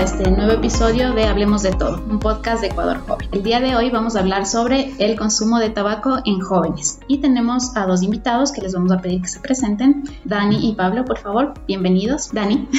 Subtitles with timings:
[0.00, 3.19] este nuevo episodio de Hablemos de Todo, un podcast de Ecuador Joven.
[3.32, 7.18] El día de hoy vamos a hablar sobre el consumo de tabaco en jóvenes y
[7.18, 10.02] tenemos a dos invitados que les vamos a pedir que se presenten.
[10.24, 12.32] Dani y Pablo, por favor, bienvenidos.
[12.32, 12.68] Dani.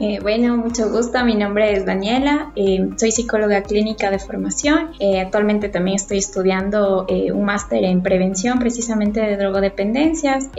[0.00, 1.24] Eh, bueno, mucho gusto.
[1.24, 4.90] Mi nombre es Daniela, eh, soy psicóloga clínica de formación.
[5.00, 7.04] Eh, actualmente también estoy estudiando
[7.34, 10.50] un máster en prevención precisamente de drogodependencias.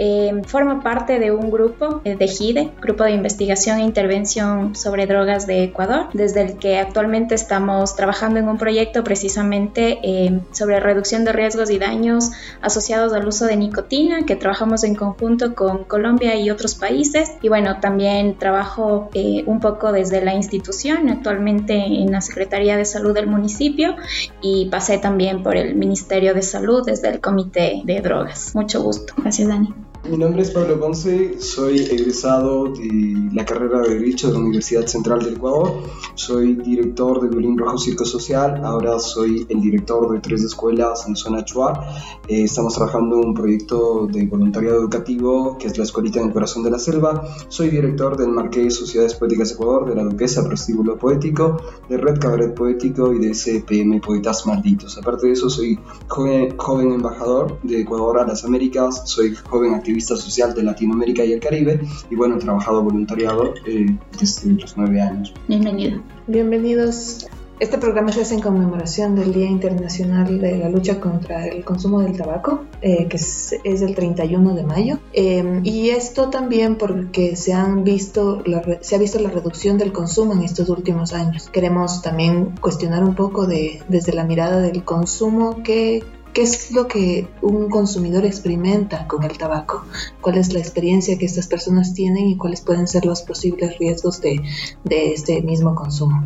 [0.46, 5.64] formo parte de un grupo de GIDE, Grupo de Investigación e Intervención sobre Drogas de
[5.64, 11.32] Ecuador, desde el que actualmente estamos trabajando en un proyecto precisamente eh, sobre reducción de
[11.32, 16.50] riesgos y daños asociados al uso de nicotina, que trabajamos en conjunto con Colombia y
[16.50, 17.32] otros países.
[17.42, 22.86] Y bueno, también trabajo eh, un poco desde la institución, actualmente en la Secretaría de
[22.86, 23.96] Salud del municipio
[24.42, 28.56] y pasé también por el Ministerio de Salud desde el Comité de Drogas.
[28.56, 29.14] Mucho gusto.
[29.18, 29.89] Gracias, Dani.
[30.08, 34.88] Mi nombre es Pablo Ponce, soy egresado de la carrera de Derecho de la Universidad
[34.88, 35.84] Central del Ecuador,
[36.16, 41.16] soy director de Violín Rojo Circo Social, ahora soy el director de tres escuelas en
[41.16, 41.86] zona Chua.
[42.28, 46.64] Eh, estamos trabajando un proyecto de voluntariado educativo que es la Escuelita en el Corazón
[46.64, 47.22] de la Selva.
[47.50, 51.58] Soy director del Marqués Sociedades Poéticas Ecuador, de la Duquesa Prostíbulo Poético,
[51.90, 54.98] de Red Cabaret Poético y de SPM Poetas Malditos.
[54.98, 55.78] Aparte de eso, soy
[56.08, 61.26] joven, joven embajador de Ecuador a las Américas, soy joven activista activista social de Latinoamérica
[61.26, 63.88] y el Caribe y bueno, he trabajado voluntariado eh,
[64.20, 65.34] desde los nueve años.
[65.48, 66.04] Bienvenido.
[66.28, 67.28] Bienvenidos.
[67.60, 72.02] Este programa se hace en conmemoración del Día Internacional de la Lucha contra el Consumo
[72.02, 75.00] del Tabaco, eh, que es, es, el 31 de mayo.
[75.12, 78.44] Eh, y esto también porque se, han visto
[78.80, 81.50] se ha visto la reducción del consumo en estos últimos años.
[81.50, 86.04] Queremos también cuestionar un poco de, desde la mirada del consumo qué,
[86.34, 89.84] ¿Qué es lo que un consumidor experimenta con el tabaco?
[90.22, 94.22] ¿Cuál es la experiencia que estas personas tienen y cuáles pueden ser los posibles riesgos
[94.22, 94.42] de,
[94.84, 96.24] de este mismo consumo?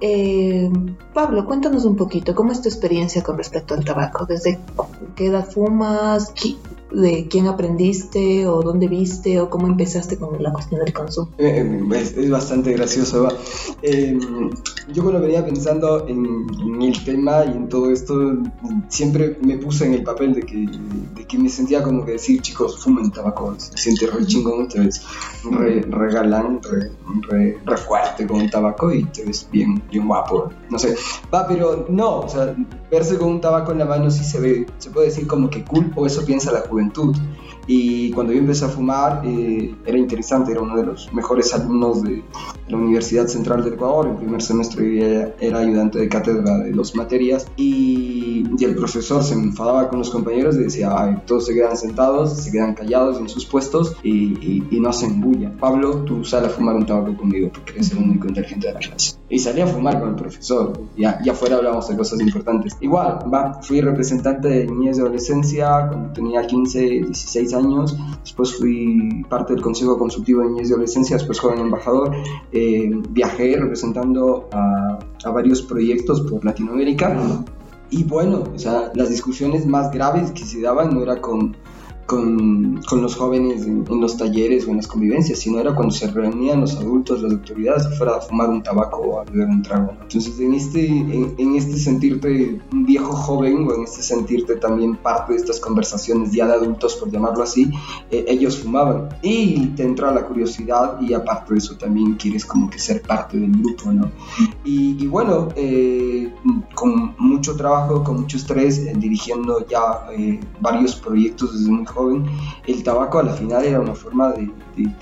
[0.00, 0.70] Eh,
[1.14, 4.26] Pablo, cuéntanos un poquito, ¿cómo es tu experiencia con respecto al tabaco?
[4.26, 4.58] ¿Desde
[5.14, 6.32] qué edad fumas?
[6.94, 11.30] ¿De quién aprendiste o dónde viste o cómo empezaste con la cuestión del consumo?
[11.38, 13.28] Eh, eh, es, bastante gracioso.
[14.92, 18.14] yo cuando venía pensando en, el tema y en todo esto,
[18.88, 20.68] siempre me puse en el papel de que,
[21.14, 24.80] de que me sentía como que decir, chicos, fumen tabaco, se siente re chingón, te
[24.80, 25.02] ves
[25.50, 26.90] re, re galán, re,
[27.28, 30.96] re, re fuerte con tabaco y te ves bien bien guapo, no sé.
[31.32, 32.54] Va, pero no, o sea,
[32.92, 35.64] verse con un tabaco en la mano sí se ve, se puede decir como que
[35.64, 37.16] cool, o eso piensa la juventud.
[37.66, 42.02] Y cuando yo empecé a fumar, eh, era interesante, era uno de los mejores alumnos
[42.02, 42.22] de
[42.68, 44.08] la Universidad Central del Ecuador.
[44.08, 49.34] En primer semestre era ayudante de cátedra de dos materias y, y el profesor se
[49.34, 53.28] enfadaba con los compañeros y decía, Ay, todos se quedan sentados, se quedan callados en
[53.28, 55.52] sus puestos y, y, no hacen bulla.
[55.60, 58.80] Pablo, tú sal a fumar un tabaco conmigo porque eres el único inteligente de la
[58.80, 59.16] clase.
[59.28, 60.72] Y salí a fumar con el profesor.
[60.96, 62.76] Ya, y afuera hablábamos de cosas importantes.
[62.80, 67.61] Igual, va, fui representante de niñez y adolescencia cuando tenía 15, 16 años,
[68.22, 72.14] después fui parte del Consejo Consultivo de Niñez y Adolescencia, después joven embajador,
[72.52, 77.44] eh, viajé representando a, a, varios proyectos por Latinoamérica.
[77.90, 81.56] Y bueno, o sea, las discusiones más graves que se daban no era con
[82.06, 86.08] con, con los jóvenes en, los talleres o en las convivencias, sino era cuando se
[86.08, 89.92] reunían los adultos, las autoridades, afuera a fumar un tabaco o a beber un trago.
[90.02, 95.32] Entonces, en este, en, este sentirte un viejo joven o en este sentirte también parte
[95.32, 97.70] de estas conversaciones ya de adultos, por llamarlo así,
[98.10, 99.08] eh, ellos fumaban.
[99.22, 103.38] Y te entra la curiosidad y aparte de eso también quieres como que ser parte
[103.38, 104.10] del grupo, ¿no?
[104.64, 106.32] Y, y bueno, eh,
[106.74, 110.06] con mucho trabajo, con mucho estrés, eh, dirigiendo ya
[110.60, 112.26] varios proyectos desde muy joven,
[112.66, 114.50] el tabaco a la final era una forma de,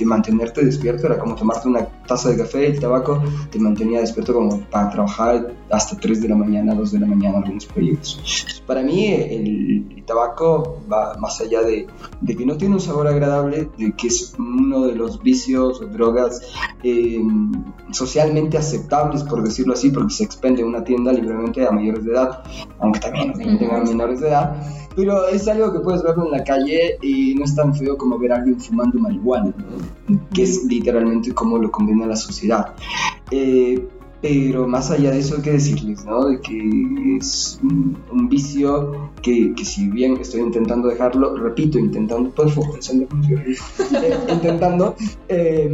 [0.04, 4.60] mantenerte despierto, era como tomarte una taza de café, el tabaco te mantenía despierto como
[4.70, 8.62] para trabajar hasta 3 de la mañana, 2 de la mañana algunos proyectos.
[8.66, 11.86] Para mí el, tabaco va más allá de,
[12.26, 16.42] que no tiene un sabor agradable, de que es uno de los vicios o drogas
[16.82, 17.20] eh,
[17.92, 22.12] socialmente aceptables, por decirlo así, porque se expende en una tienda libremente a mayores de
[22.12, 22.42] edad,
[22.80, 24.56] aunque también tengan menores de edad.
[24.96, 28.18] Pero es algo que puedes verlo en la calle y no es tan feo como
[28.18, 29.52] ver a alguien fumando marihuana,
[30.32, 32.74] que es literalmente como lo condena la sociedad.
[33.30, 33.86] Eh,
[34.22, 36.26] pero más allá de eso hay que decirles, ¿no?
[36.26, 42.30] De que es un, vicio que, que, si bien estoy intentando dejarlo, repito, intentando,
[44.28, 44.94] intentando,
[45.28, 45.70] eh,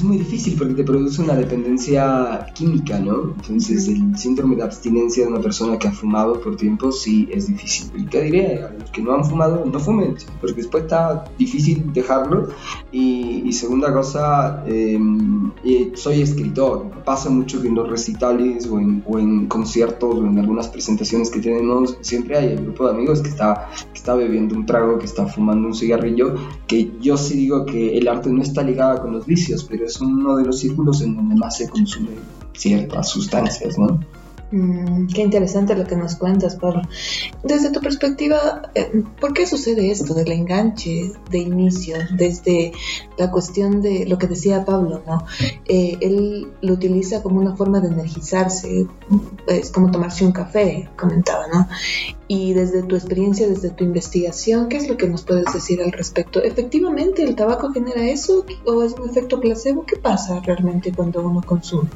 [0.00, 3.34] es muy difícil porque te produce una dependencia química, ¿no?
[3.36, 7.48] Entonces el síndrome de abstinencia de una persona que ha fumado por tiempo sí es
[7.48, 7.90] difícil.
[7.94, 8.64] ¿Y qué diré?
[8.64, 12.48] A los que no han fumado, no fumen, porque después está difícil dejarlo.
[12.92, 15.52] Y, segunda cosa, em,
[15.94, 16.90] soy escritor.
[17.04, 21.28] Pasa mucho que en los recitales o en, o en, conciertos o en algunas presentaciones
[21.28, 24.98] que tenemos, siempre hay el grupo de amigos que está, que está bebiendo un trago,
[24.98, 26.36] que está fumando un cigarrillo,
[26.66, 30.00] que yo sí digo que el arte no está ligado con los vicios, pero es
[30.00, 32.10] uno de los círculos en donde más se consume
[32.54, 34.00] ciertas sustancias, ¿no?
[34.52, 36.82] Mm, qué interesante lo que nos cuentas, Pablo.
[37.44, 41.96] Desde tu perspectiva, eh, ¿por qué sucede esto del enganche de inicio?
[42.10, 42.72] Desde
[43.16, 45.24] la cuestión de lo que decía Pablo, ¿no?
[45.66, 48.86] Eh, él lo utiliza como una forma de energizarse,
[49.46, 51.68] es como tomarse un café, comentaba, ¿no?
[52.26, 55.92] Y desde tu experiencia, desde tu investigación, ¿qué es lo que nos puedes decir al
[55.92, 56.42] respecto?
[56.42, 59.84] ¿Efectivamente el tabaco genera eso o es un efecto placebo?
[59.86, 61.90] ¿Qué pasa realmente cuando uno consume?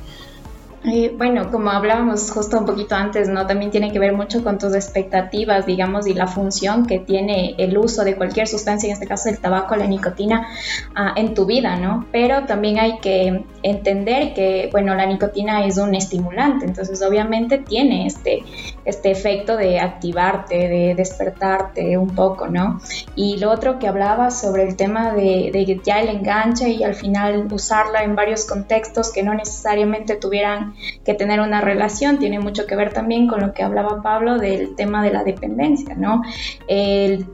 [0.87, 3.47] Eh, bueno, como hablábamos justo un poquito antes, ¿no?
[3.47, 7.79] También tiene que ver mucho con tus expectativas, digamos, y la función que tiene el
[7.79, 10.47] uso de cualquier sustancia, en este caso el tabaco, la nicotina,
[10.95, 12.05] ah, en tu vida, ¿no?
[12.13, 18.07] Pero también hay que entender que, bueno, la nicotina es un estimulante, entonces obviamente tiene
[18.07, 18.43] este,
[18.85, 22.79] este efecto de activarte, de despertarte un poco, ¿no?
[23.17, 26.95] Y lo otro que hablaba sobre el tema de, de ya el enganche y al
[26.95, 30.74] final usarla en varios contextos que no necesariamente tuvieran
[31.05, 34.75] que tener una relación tiene mucho que ver también con lo que hablaba Pablo del
[34.77, 36.23] tema de la dependencia, ¿no?
[36.69, 37.27] El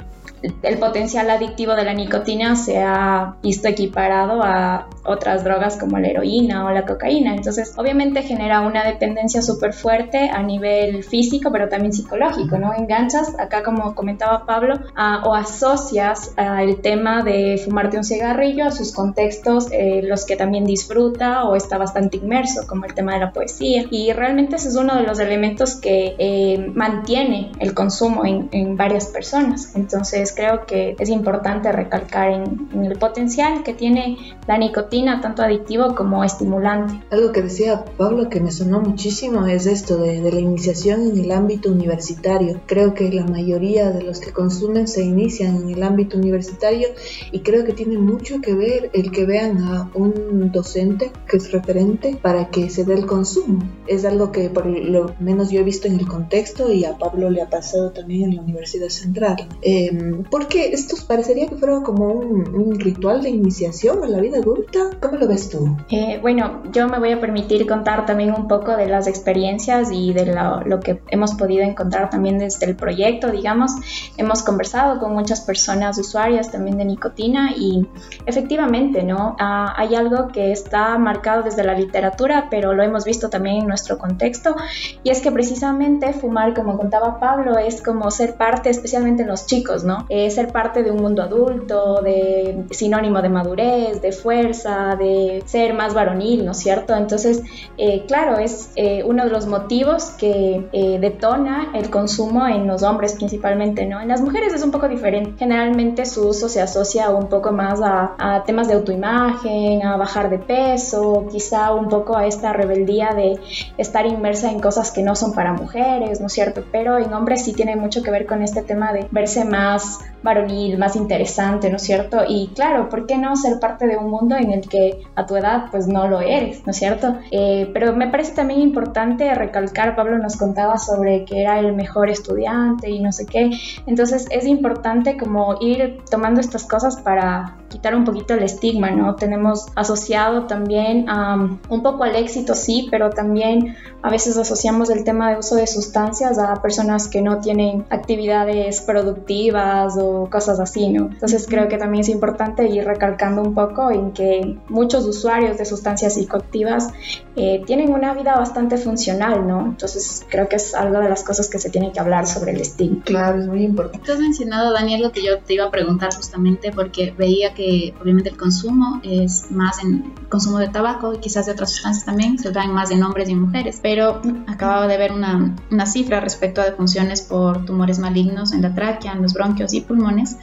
[0.62, 6.08] el potencial adictivo de la nicotina se ha visto equiparado a otras drogas como la
[6.08, 7.34] heroína o la cocaína.
[7.34, 12.75] Entonces, obviamente genera una dependencia súper fuerte a nivel físico, pero también psicológico, ¿no?
[12.75, 14.78] Enganchas, acá como comentaba Pablo,
[15.25, 20.64] o asocias el tema de fumarte un cigarrillo a sus contextos, eh, los que también
[20.64, 23.84] disfruta o está bastante inmerso, como el tema de la poesía.
[23.90, 28.76] Y realmente ese es uno de los elementos que eh, mantiene el consumo en, en
[28.76, 29.75] varias personas.
[29.75, 34.16] Entonces, creo que es importante recalcar en, el potencial que tiene
[34.46, 37.04] la nicotina, tanto adictivo como estimulante.
[37.10, 41.32] Algo que decía Pablo que me sonó muchísimo es esto de, la iniciación en el
[41.32, 42.60] ámbito universitario.
[42.66, 46.88] Creo que la mayoría de los que consumen se inician en el ámbito universitario
[47.32, 51.52] y creo que tiene mucho que ver el que vean a un docente que es
[51.52, 53.60] referente para que se dé el consumo.
[53.86, 57.30] Es algo que por lo menos yo he visto en el contexto y a Pablo
[57.30, 59.48] le ha pasado también en la Universidad Central.
[59.62, 59.90] Eh,
[60.31, 64.90] porque esto parecería que fuera como un, ritual de iniciación a la vida adulta.
[65.00, 65.76] ¿Cómo lo ves tú?
[65.90, 70.12] Eh, bueno, yo me voy a permitir contar también un poco de las experiencias y
[70.12, 70.26] de
[70.67, 73.72] lo, que hemos podido encontrar también desde el proyecto, digamos.
[74.17, 77.87] Hemos conversado con muchas personas usuarias también de nicotina y
[78.26, 79.37] efectivamente, ¿no?
[79.38, 83.66] Ah, hay algo que está marcado desde la literatura, pero lo hemos visto también en
[83.66, 84.56] nuestro contexto
[85.02, 89.46] y es que precisamente fumar, como contaba Pablo, es como ser parte, especialmente en los
[89.46, 90.06] chicos, ¿no?
[90.12, 95.72] Eh, ser parte de un mundo adulto, de sinónimo de madurez, de fuerza, de ser
[95.72, 96.96] más varonil, ¿no es cierto?
[96.96, 97.44] Entonces,
[97.78, 100.66] eh, claro, es eh, uno de los motivos que
[101.00, 104.00] detona el consumo en los hombres principalmente, ¿no?
[104.00, 105.34] En las mujeres es un poco diferente.
[105.38, 110.28] Generalmente su uso se asocia un poco más a, a temas de autoimagen, a bajar
[110.28, 113.38] de peso, quizá un poco a esta rebeldía de
[113.78, 116.64] estar inmersa en cosas que no son para mujeres, ¿no es cierto?
[116.72, 120.78] Pero en hombres sí tiene mucho que ver con este tema de verse más varonil,
[120.78, 122.19] más interesante, ¿no es cierto?
[122.28, 125.37] Y claro, ¿por qué no ser parte de un mundo en el que a tu
[125.37, 127.16] edad pues no lo eres, ¿no es cierto?
[127.30, 132.11] Eh, pero me parece también importante recalcar, Pablo nos contaba sobre que era el mejor
[132.11, 133.50] estudiante y no sé qué,
[133.87, 139.14] entonces es importante como ir tomando estas cosas para quitar un poquito el estigma, ¿no?
[139.14, 145.30] Tenemos asociado también un poco al éxito, sí, pero también a veces asociamos el tema
[145.30, 151.06] de uso de sustancias a personas que no tienen actividades productivas o cosas así, ¿no?
[151.06, 155.64] Entonces creo que también es importante ir recalcando un poco en que muchos usuarios de
[155.64, 156.88] sustancias psicoactivas
[157.37, 159.61] eh, tienen una vida bastante funcional, ¿no?
[159.66, 162.61] Entonces creo que es algo de las cosas que se tiene que hablar sobre el
[162.61, 163.02] estigma.
[163.04, 164.06] Claro, es muy importante.
[164.06, 167.94] Tú has mencionado, Daniel, lo que yo te iba a preguntar justamente porque veía que
[168.00, 172.38] obviamente el consumo es más en consumo de tabaco y quizás de otras sustancias también,
[172.38, 176.20] se dan más en hombres y en mujeres, pero acababa de ver una, una cifra
[176.20, 180.36] respecto a defunciones por tumores malignos en la tráquea, en los bronquios y pulmones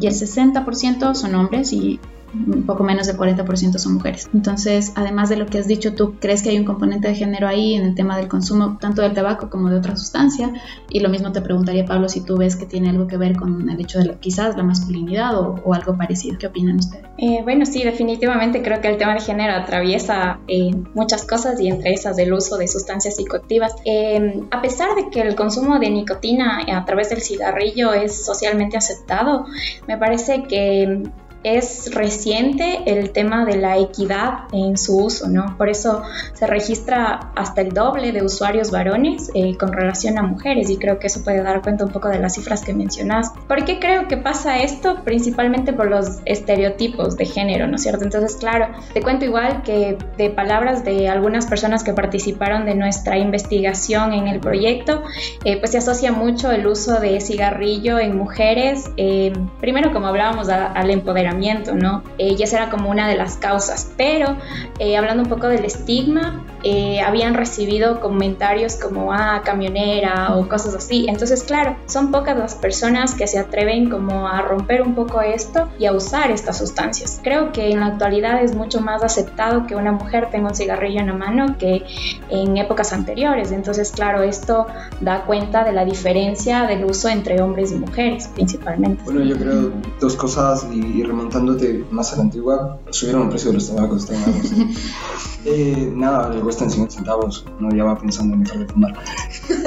[0.00, 2.00] y el 60% son hombres y
[2.34, 4.28] un poco menos del 40% son mujeres.
[4.32, 7.48] Entonces, además de lo que has dicho, ¿tú crees que hay un componente de género
[7.48, 10.52] ahí en el tema del consumo tanto del tabaco como de otra sustancia?
[10.90, 13.68] Y lo mismo te preguntaría, Pablo, si tú ves que tiene algo que ver con
[13.68, 16.38] el hecho de quizás la masculinidad o, algo parecido.
[16.38, 17.04] ¿Qué opinan ustedes?
[17.18, 21.68] Eh, bueno, sí, definitivamente creo que el tema de género atraviesa eh, muchas cosas y
[21.68, 23.74] entre esas el uso de sustancias psicoactivas.
[23.84, 28.76] Eh, a pesar de que el consumo de nicotina a través del cigarrillo es socialmente
[28.76, 29.44] aceptado,
[29.86, 31.02] me parece que
[31.44, 35.56] es reciente el tema de la equidad en su uso, ¿no?
[35.56, 36.02] Por eso
[36.34, 40.98] se registra hasta el doble de usuarios varones eh, con relación a mujeres y creo
[40.98, 43.32] que eso puede dar cuenta un poco de las cifras que mencionas.
[43.46, 45.02] ¿Por qué creo que pasa esto?
[45.04, 48.04] Principalmente por los estereotipos de género, ¿no es cierto?
[48.04, 53.16] Entonces, claro, te cuento igual que de palabras de algunas personas que participaron de nuestra
[53.16, 55.02] investigación en el proyecto,
[55.44, 60.48] eh, pues se asocia mucho el uso de cigarrillo en mujeres, eh, primero como hablábamos
[60.48, 61.27] al empoderamiento,
[61.74, 62.02] ¿no?
[62.18, 63.92] Eh, y esa era como una de las causas.
[63.96, 64.36] Pero
[64.78, 70.74] eh, hablando un poco del estigma, eh, habían recibido comentarios como, ah, camionera o cosas
[70.74, 71.06] así.
[71.08, 75.68] Entonces, claro, son pocas las personas que se atreven como a romper un poco esto
[75.78, 77.20] y a usar estas sustancias.
[77.22, 81.00] Creo que en la actualidad es mucho más aceptado que una mujer tenga un cigarrillo
[81.00, 81.84] en la mano que
[82.28, 83.52] en épocas anteriores.
[83.52, 84.66] Entonces, claro, esto
[85.00, 89.02] da cuenta de la diferencia del uso entre hombres y mujeres, principalmente.
[89.04, 93.54] Bueno, yo creo dos cosas y, remontándote más a la antigua, subieron el precio de
[93.54, 94.08] los tabacos,
[95.44, 98.94] eh, nada, le cuestan 50 centavos, no ya va pensando en dejar de fumar.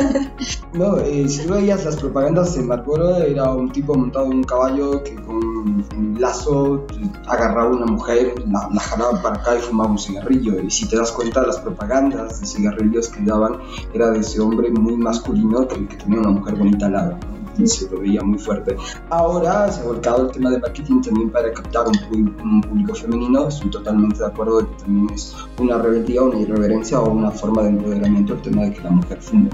[0.74, 4.44] no, eh, si tú veías las propagandas en Marlboro, era un tipo montado en un
[4.44, 6.88] caballo que con un lazo
[7.28, 10.62] agarraba a una mujer, la, la, jalaba para acá y fumaba un cigarrillo.
[10.62, 13.58] Y si te das cuenta, las propagandas de cigarrillos que daban
[13.94, 17.90] era de ese hombre muy masculino que, que tenía una mujer bonita al lado se
[17.90, 18.76] lo veía muy fuerte.
[19.10, 23.48] Ahora se ha volcado el tema de marketing también para captar un, público femenino.
[23.48, 27.64] Estoy totalmente de acuerdo de que también es una rebeldía, una irreverencia o una forma
[27.64, 29.50] de empoderamiento el tema de que la mujer fume.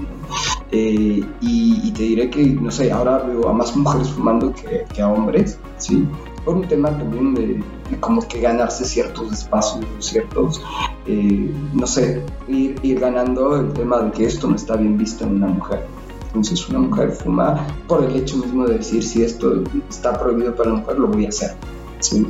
[0.70, 5.02] Eh, y, te diré que, no sé, ahora veo a más mujeres fumando que, que
[5.02, 6.06] a hombres, ¿sí?
[6.44, 10.62] Por un tema también de, de como que ganarse ciertos espacios, ciertos,
[11.06, 15.24] eh, no sé, ir, ir ganando el tema de que esto no está bien visto
[15.24, 15.86] en una mujer.
[16.28, 20.70] Entonces una mujer fuma por el hecho mismo de decir si esto está prohibido para
[20.70, 21.56] la mujer, lo voy a hacer.
[22.00, 22.26] ¿sí?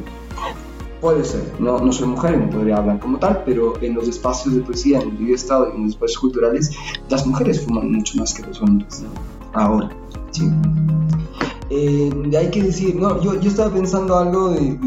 [1.00, 4.09] Puede ser, no, no soy mujer y no podría hablar como tal, pero en los
[4.09, 6.73] espacios de poesía, en el estado y en los espacios culturales,
[7.09, 9.05] las mujeres fuman mucho más que los hombres.
[9.52, 9.90] Ahora,
[10.33, 10.50] ¿sí?
[11.71, 14.79] Eh, hay que decir, no, yo, yo estaba pensando algo de,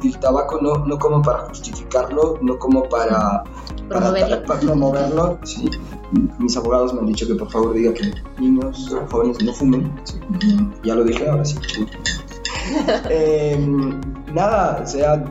[0.00, 3.42] del tabaco, no, no como para justificarlo, no como para,
[3.88, 5.68] promoverlo, para, promoverlo sí.
[6.38, 9.92] Mis abogados me han dicho que por favor diga que niños jóvenes no fumen.
[10.84, 11.56] Ya lo dije, ahora sí.
[13.10, 13.58] eh,
[14.32, 15.24] nada, o sea,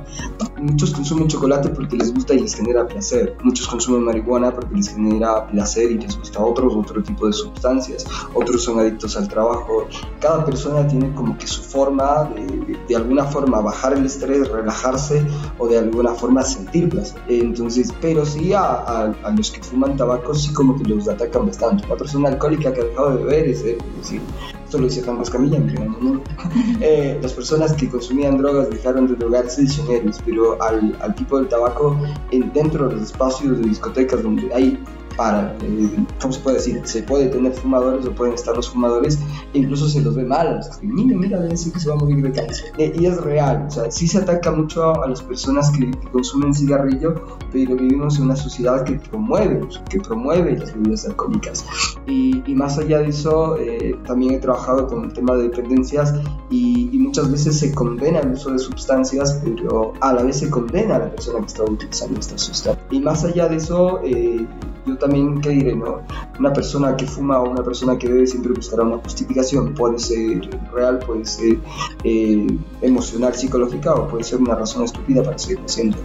[0.58, 3.36] muchos consumen chocolate porque les gusta y les genera placer.
[3.44, 8.06] Muchos consumen marihuana porque les genera placer y les gusta otros, otro tipo de sustancias.
[8.34, 9.88] Otros son adictos al trabajo.
[10.20, 15.25] Cada persona tiene como que su forma de, de, alguna forma bajar el estrés, relajarse
[15.58, 17.22] o de alguna forma sentir placer.
[17.27, 21.86] Entonces, pero sí a, a, los que fuman tabaco sí como que los atacan bastante.
[21.86, 24.22] Una persona alcohólica que ha dejado de beber es, decir,
[24.67, 26.21] esto lo dice Juan Camilla, ¿no?
[26.81, 31.47] eh, las personas que consumían drogas dejaron de drogarse diccionarios, pero al, al tipo del
[31.47, 31.97] tabaco
[32.31, 34.77] en, dentro de los espacios de discotecas donde hay
[35.17, 36.81] para, eh, ¿cómo se puede decir?
[36.86, 39.19] Se puede tener fumadores o pueden estar los fumadores,
[39.53, 42.21] e incluso se los ve mal, mira, mira, debe decir que se va a morir
[42.21, 42.71] de cáncer.
[42.77, 47.15] Y es real, o sea, sí se ataca mucho a, las personas que, consumen cigarrillo,
[47.51, 51.65] pero vivimos en una sociedad que promueve, que promueve las bebidas alcohólicas.
[52.05, 56.13] Y, y más allá de eso, eh, también he trabajado con el tema de dependencias
[56.50, 60.50] y, y, muchas veces se condena el uso de sustancias, pero a la vez se
[60.50, 62.81] condena a la persona que está utilizando esta sustancia.
[62.91, 64.45] Y más allá de eso, eh,
[64.88, 65.75] yo también ¿qué diré?
[65.75, 66.01] No?
[66.39, 69.74] Una persona que fuma o una persona que bebe siempre buscará una justificación.
[69.74, 71.60] Puede ser real, puede ser
[72.03, 72.48] eh,
[72.82, 75.98] emocional, psicológica o puede ser una razón estúpida para seguir haciendo.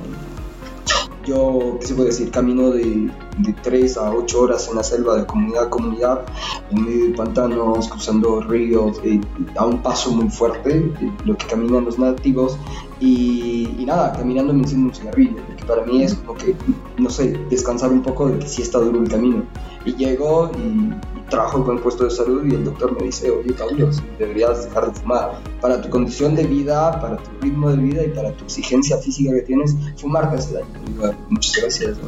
[1.24, 2.32] Yo, ¿qué se puede decir?
[2.32, 3.08] Camino de,
[3.38, 6.24] de 3 a 8 horas en la selva de comunidad a comunidad,
[6.70, 9.20] en medio de pantanos, cruzando ríos, eh,
[9.56, 12.58] a un paso muy fuerte, eh, lo que caminan los nativos,
[12.98, 16.54] y, y, nada, caminando me enciendo un cigarrillo, para mí es como que,
[16.98, 19.44] no sé, descansar un poco de que sí está duro el camino.
[19.84, 20.92] Y llego y,
[21.32, 24.92] trabajo con el puesto de salud y el doctor me dice, oye, Pablo, deberías dejar
[24.92, 25.32] de fumar.
[25.60, 29.32] Para tu condición de vida, para tu ritmo de vida y para tu exigencia física
[29.32, 31.16] que tienes, fumar te hace daño.
[31.30, 31.98] muchas gracias.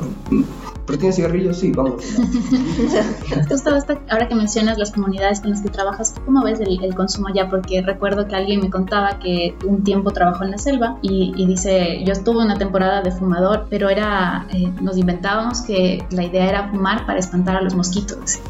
[0.87, 1.59] ¿Pero tienes cigarrillos?
[1.59, 2.05] Sí, vamos.
[3.49, 3.71] Justo
[4.11, 7.49] ahora que mencionas las comunidades con las que trabajas, ¿cómo ves el, consumo allá?
[7.49, 12.05] Porque recuerdo que alguien me contaba que un tiempo trabajó en la selva y, dice,
[12.05, 16.69] yo estuve una temporada de fumador, pero era, eh, nos inventábamos que la idea era
[16.69, 18.41] fumar para espantar a los mosquitos,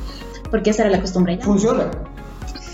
[0.55, 1.45] porque esa era la costumbre allá.
[1.45, 1.91] Funciona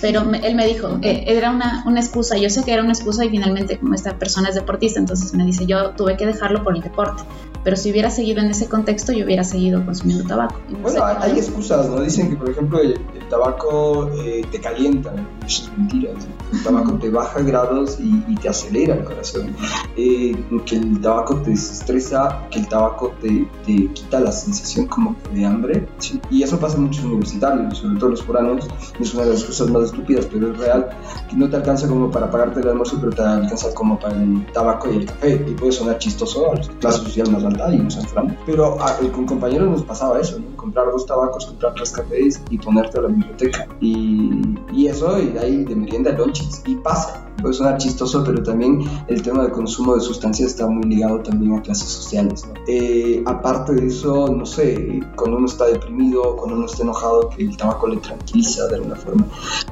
[0.03, 3.25] pero él me dijo, eh, era una, una, excusa, yo sé que era una excusa
[3.25, 6.75] y finalmente como esta persona es deportista, entonces me dice, yo tuve que dejarlo por
[6.75, 7.23] el deporte,
[7.63, 10.61] pero si hubiera seguido en ese contexto, yo hubiera seguido consumiendo tabaco.
[10.83, 12.01] bueno, hay, excusas, ¿no?
[12.01, 12.99] Dicen que, por ejemplo, el,
[13.29, 15.15] tabaco eh, te calienta,
[15.47, 16.11] eso es mentira.
[16.53, 19.55] El tabaco te baja grados y, te acelera el corazón.
[19.97, 20.35] Eh,
[20.67, 25.45] que el tabaco te desestresa, que el tabaco te, te quita la sensación como de
[25.45, 25.87] hambre.
[26.31, 28.69] Y eso pasa en muchos universitarios, sobre todo los foranos.
[28.99, 30.89] Es una de las cosas más estúpidas, pero es real.
[31.29, 34.47] Que no te alcanza como para pagarte el almuerzo, pero te alcanza como para el
[34.53, 35.45] tabaco y el café.
[35.47, 38.33] Y puede sonar chistoso a los clases sociales más y nos entramos.
[38.47, 40.57] Pero ah, con compañeros nos pasaba eso, ¿no?
[40.57, 43.69] Comprar dos tabacos, comprar tres cafés y ponerte a la biblioteca.
[43.81, 44.41] Y,
[44.73, 46.63] y eso, y ahí de merienda lonches.
[46.67, 50.85] Y pasa puede sonar chistoso, pero también el tema del consumo de sustancias está muy
[50.85, 52.45] ligado también a clases sociales.
[52.67, 57.43] Eh, aparte de eso, no sé, cuando uno está deprimido, cuando uno está enojado, que
[57.43, 59.27] el tabaco le tranquiliza de alguna forma.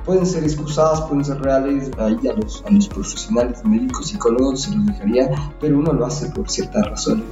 [0.04, 4.74] Pueden ser excusadas, pueden ser reales, ahí a los, a los profesionales, médicos, psicólogos se
[4.74, 7.24] los dejaría, pero uno lo hace por ciertas razones.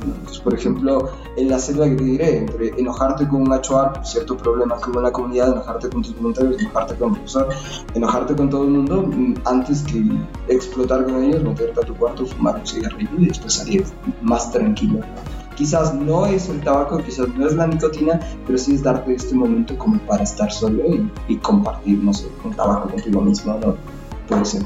[0.43, 4.37] por ejemplo, en la selva que te diré, entre enojarte con un HOA por cierto
[4.37, 7.49] problema que hubo en la comunidad, enojarte con tus voluntarios, enojarte con el profesor,
[7.95, 10.05] enojarte con todo el mundo, mm, antes que
[10.49, 13.85] explotar con ellos, meterte a tu cuarto, fumar un cigarrillo y después salir
[14.23, 15.00] más tranquilo.
[15.56, 19.35] Quizás no es el tabaco, quizás no es la nicotina, pero sí es darte este
[19.35, 20.83] momento como para estar solo
[21.28, 23.75] y, compartir, no sé, un tabaco contigo mismo, ¿no?
[24.28, 24.62] Puede ser.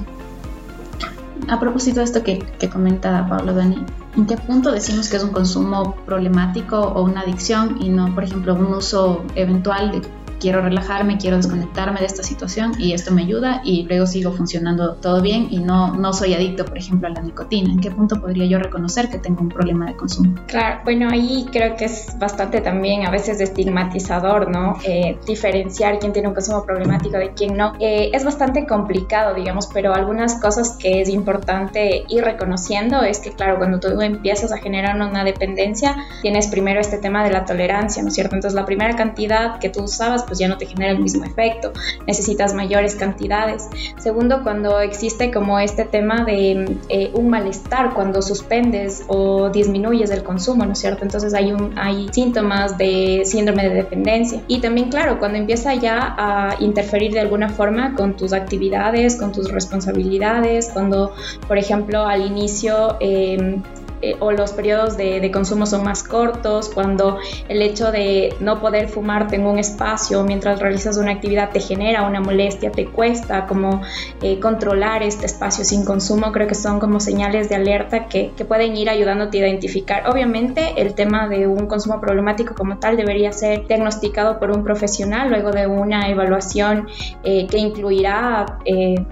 [1.48, 3.84] A propósito de esto que, que comenta Pablo Dani,
[4.16, 8.24] ¿en qué punto decimos que es un consumo problemático o una adicción y no, por
[8.24, 10.02] ejemplo, un uso eventual de
[10.40, 14.94] quiero relajarme, quiero desconectarme de esta situación y esto me ayuda y luego sigo funcionando
[14.94, 17.70] todo bien y no, no soy adicto, por ejemplo, a la nicotina.
[17.70, 20.34] ¿En qué punto podría yo reconocer que tengo un problema de consumo?
[20.46, 24.78] Claro, bueno, ahí creo que es bastante también a veces estigmatizador, ¿no?
[24.84, 27.74] Eh, diferenciar quién tiene un consumo problemático de quién no.
[27.78, 33.32] Eh, es bastante complicado, digamos, pero algunas cosas que es importante ir reconociendo es que,
[33.32, 38.02] claro, cuando tú empiezas a generar una dependencia, tienes primero este tema de la tolerancia,
[38.02, 38.34] ¿no es cierto?
[38.34, 41.72] Entonces, la primera cantidad que tú usabas, pues ya no te genera el mismo efecto,
[42.06, 43.68] necesitas mayores cantidades.
[43.98, 50.22] Segundo, cuando existe como este tema de eh, un malestar, cuando suspendes o disminuyes el
[50.22, 51.02] consumo, ¿no es cierto?
[51.02, 54.40] Entonces hay, hay síntomas de síndrome de dependencia.
[54.46, 59.32] Y también, claro, cuando empieza ya a interferir de alguna forma con tus actividades, con
[59.32, 61.12] tus responsabilidades, cuando,
[61.48, 62.96] por ejemplo, al inicio...
[63.00, 63.58] Eh,
[64.02, 68.88] eh, o los periodos de, consumo son más cortos, cuando el hecho de no poder
[68.88, 73.82] fumarte en un espacio mientras realizas una actividad te genera una molestia, te cuesta como
[74.22, 78.44] eh, controlar este espacio sin consumo, creo que son como señales de alerta que, que,
[78.44, 80.08] pueden ir ayudándote a identificar.
[80.08, 85.28] Obviamente el tema de un consumo problemático como tal debería ser diagnosticado por un profesional
[85.28, 86.88] luego de una evaluación
[87.22, 88.58] eh, que incluirá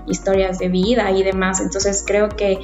[0.06, 1.60] historias de vida y demás.
[1.60, 2.58] Entonces creo que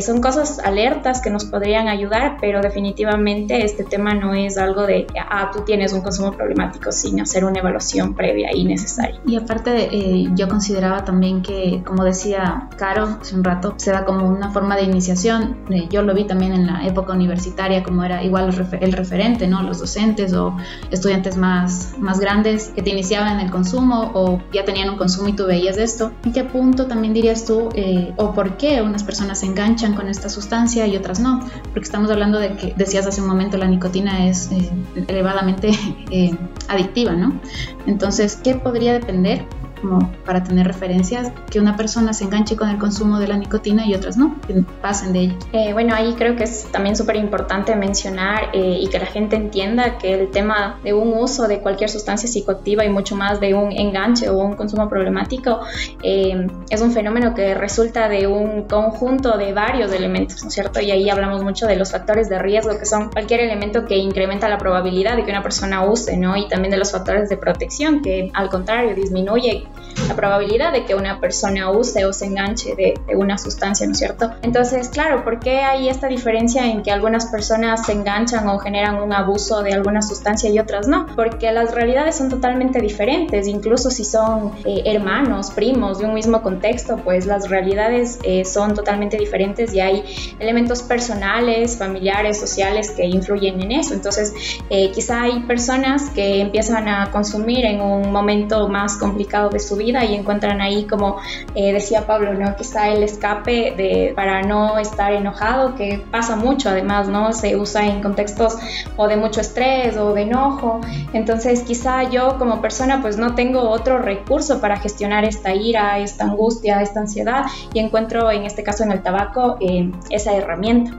[0.00, 5.06] son cosas alertas que nos podemos ayudar, pero definitivamente este tema no es algo de,
[5.28, 9.20] ah, tú tienes un consumo problemático sin hacer una evaluación previa y necesaria.
[9.26, 14.04] Y aparte, eh, yo consideraba también que, como decía Caro hace un rato, se da
[14.04, 15.56] como una forma de iniciación.
[15.70, 18.48] Eh, yo lo vi también en la época universitaria, como era igual
[18.80, 19.62] el, referente, ¿no?
[19.62, 20.56] Los docentes o
[20.90, 25.28] estudiantes más, más grandes que te iniciaban en el consumo o ya tenían un consumo
[25.28, 26.12] y tú veías esto.
[26.24, 30.08] ¿En qué punto también dirías tú eh, o por qué unas personas se enganchan con
[30.08, 31.40] esta sustancia y otras no?
[31.64, 34.70] Porque estamos hablando de que decías hace un momento la nicotina es eh,
[35.08, 35.70] elevadamente
[36.10, 36.34] eh,
[36.68, 37.40] adictiva, ¿no?
[37.86, 39.44] Entonces, ¿qué podría depender
[39.80, 43.86] como para tener referencias, que una persona se enganche con el consumo de la nicotina
[43.86, 45.36] y otras no, que pasen de ella.
[45.52, 49.36] Eh, bueno, ahí creo que es también súper importante mencionar eh, y que la gente
[49.36, 53.54] entienda que el tema de un uso de cualquier sustancia psicoactiva y mucho más de
[53.54, 55.60] un enganche o un consumo problemático
[56.02, 60.80] eh, es un fenómeno que resulta de un conjunto de varios elementos, ¿no es cierto?
[60.80, 64.48] Y ahí hablamos mucho de los factores de riesgo, que son cualquier elemento que incrementa
[64.48, 66.36] la probabilidad de que una persona use, ¿no?
[66.36, 69.65] Y también de los factores de protección, que al contrario disminuye
[70.08, 73.98] la probabilidad de que una persona use o se enganche de, una sustancia, ¿no es
[73.98, 74.30] cierto?
[74.42, 79.02] Entonces, claro, ¿por qué hay esta diferencia en que algunas personas se enganchan o generan
[79.02, 81.06] un abuso de alguna sustancia y otras no?
[81.16, 86.42] Porque las realidades son totalmente diferentes, incluso si son eh, hermanos, primos de un mismo
[86.42, 90.04] contexto, pues las realidades eh, son totalmente diferentes y hay
[90.38, 93.94] elementos personales, familiares, sociales que influyen en eso.
[93.94, 94.34] Entonces,
[94.70, 100.04] eh, quizá hay personas que empiezan a consumir en un momento más complicado su vida
[100.04, 101.16] y encuentran ahí, como
[101.54, 102.56] eh, decía Pablo, ¿no?
[102.56, 107.32] quizá el escape de, para no estar enojado, que pasa mucho además, ¿no?
[107.32, 108.56] Se usa en contextos
[108.96, 110.80] o de mucho estrés o de enojo.
[111.12, 116.24] Entonces, quizá yo como persona pues no tengo otro recurso para gestionar esta ira, esta
[116.24, 120.92] angustia, esta ansiedad y encuentro en este caso en el tabaco eh, esa herramienta.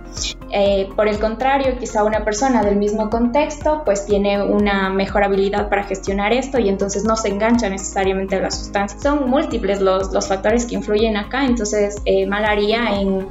[0.50, 5.70] Eh, por el contrario, quizá una persona del mismo contexto pues tiene una mejor habilidad
[5.70, 9.00] para gestionar esto y entonces no se engancha necesariamente la sustancia.
[9.00, 13.28] Son múltiples los, los factores que influyen acá, entonces eh, mal haría en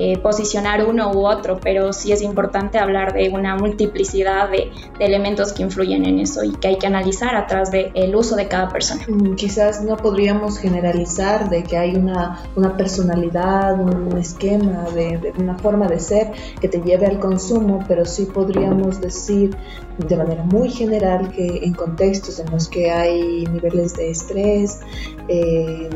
[0.00, 5.52] eh, posicionar uno u otro, pero sí es importante hablar de una multiplicidad de, elementos
[5.52, 8.68] que influyen en eso y que hay que analizar atrás del el uso de cada
[8.68, 9.04] persona.
[9.08, 15.58] Mm, quizás no podríamos generalizar de que hay una, una personalidad, un esquema, de, una
[15.58, 16.30] forma de ser
[16.60, 19.56] que te lleve al consumo, pero sí podríamos decir
[19.98, 24.78] de manera muy general que en contextos en los que hay niveles de estrés,
[25.26, 25.90] eh,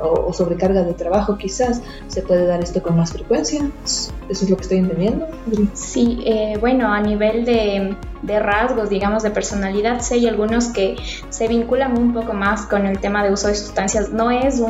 [0.00, 3.68] o, sobrecarga de trabajo quizás, se puede dar esto con más frecuencia.
[3.84, 5.26] ¿Eso es lo que estoy entendiendo?
[5.74, 10.96] Sí, eh, bueno, a nivel de de rasgos, digamos, de personalidad, sí hay algunos que
[11.28, 14.10] se vinculan un poco más con el tema de uso de sustancias.
[14.10, 14.60] No es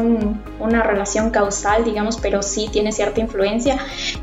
[0.59, 3.79] una relación causal, digamos, pero sí tiene cierta influencia.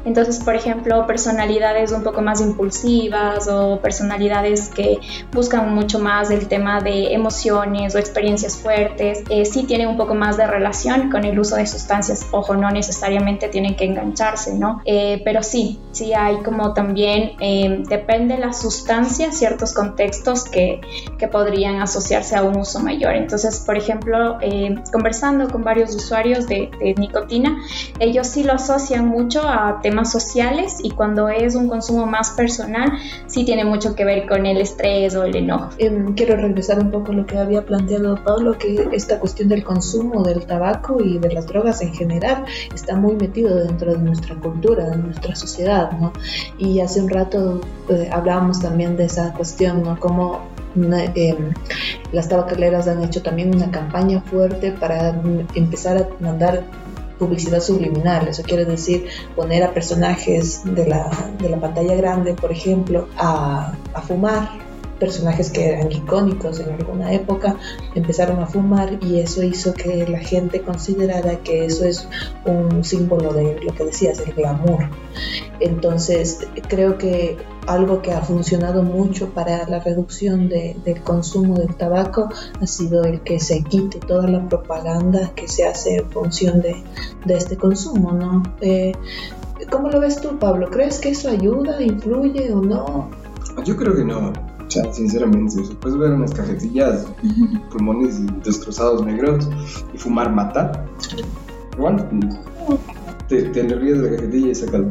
[0.05, 4.99] Entonces, por ejemplo, personalidades un poco más impulsivas o personalidades que
[5.31, 10.15] buscan mucho más el tema de emociones o experiencias fuertes, eh, sí tienen un poco
[10.15, 12.27] más de relación con el uso de sustancias.
[12.31, 14.81] Ojo, no necesariamente tienen que engancharse, ¿no?
[14.85, 20.81] Eh, pero sí, sí hay como también, eh, depende la sustancia ciertos contextos que,
[21.17, 23.15] que, podrían asociarse a un uso mayor.
[23.15, 27.57] Entonces, por ejemplo, eh, conversando con varios usuarios de, nicotina,
[27.99, 32.91] ellos sí lo asocian mucho a temas sociales y cuando es un consumo más personal,
[33.27, 35.69] sí tiene mucho que ver con el estrés o el enojo.
[35.77, 39.63] Em, quiero regresar un poco a lo que había planteado Pablo, que esta cuestión del
[39.63, 44.35] consumo del tabaco y de las drogas en general está muy metido dentro de nuestra
[44.35, 46.13] cultura, de nuestra sociedad, ¿no?
[46.57, 49.99] Y hace un rato eh, hablábamos también de esa cuestión, ¿no?
[49.99, 50.41] Como
[51.15, 51.37] eh,
[52.11, 55.09] las tabacaleras han hecho también una campaña fuerte para
[55.53, 56.63] empezar a mandar
[57.19, 62.51] publicidad subliminal, eso quiere decir poner a personajes de la, de la pantalla grande, por
[62.51, 64.49] ejemplo, a, a fumar
[65.01, 67.57] personajes que eran icónicos en alguna época
[67.95, 72.07] empezaron a fumar y eso hizo que la gente considerara que eso es
[72.45, 74.89] un símbolo de lo que decías, el glamour.
[75.59, 82.29] Entonces creo que algo que ha funcionado mucho para la reducción del consumo del tabaco
[82.59, 86.83] ha sido el que se quite toda la propaganda que se hace en función de,
[87.27, 88.43] este consumo, ¿no?
[88.61, 88.93] Eh,
[89.69, 90.69] ¿Cómo lo ves tú, Pablo?
[90.69, 93.09] ¿Crees que eso ayuda, influye o no?
[93.63, 94.33] Yo creo que no
[94.71, 97.05] sea, sinceramente, puedes ver unas cajetillas,
[97.71, 99.49] pulmones destrozados negros
[99.93, 100.85] y fumar mata.
[101.73, 102.07] Igual,
[103.27, 104.81] te, te le ríes de la cajetilla y sacas.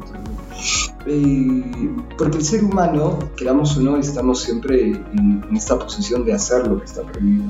[1.06, 6.66] Eh, porque el ser humano, queramos o no, estamos siempre en, esta posición de hacer
[6.66, 7.44] lo que está prohibido.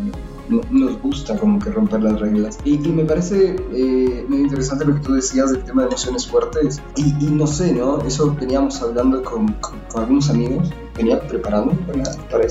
[0.49, 2.59] No, nos gusta como que romper las reglas.
[2.65, 6.83] Y, me parece eh, muy interesante lo que tú decías del tema de emociones fuertes.
[6.97, 8.01] Y, no sé, ¿no?
[8.03, 12.47] Eso veníamos hablando con, con, algunos amigos, venía preparando para, para.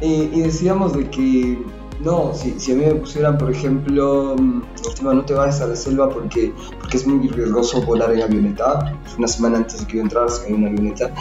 [0.00, 1.56] Eh, y decíamos de que
[2.04, 5.66] no, si, si, a mí me pusieran, por ejemplo, última mm, no te vayas a
[5.66, 8.94] la selva porque, porque es muy riesgoso volar en avioneta.
[9.16, 11.12] Una semana antes de que yo entrara se cayó una avioneta.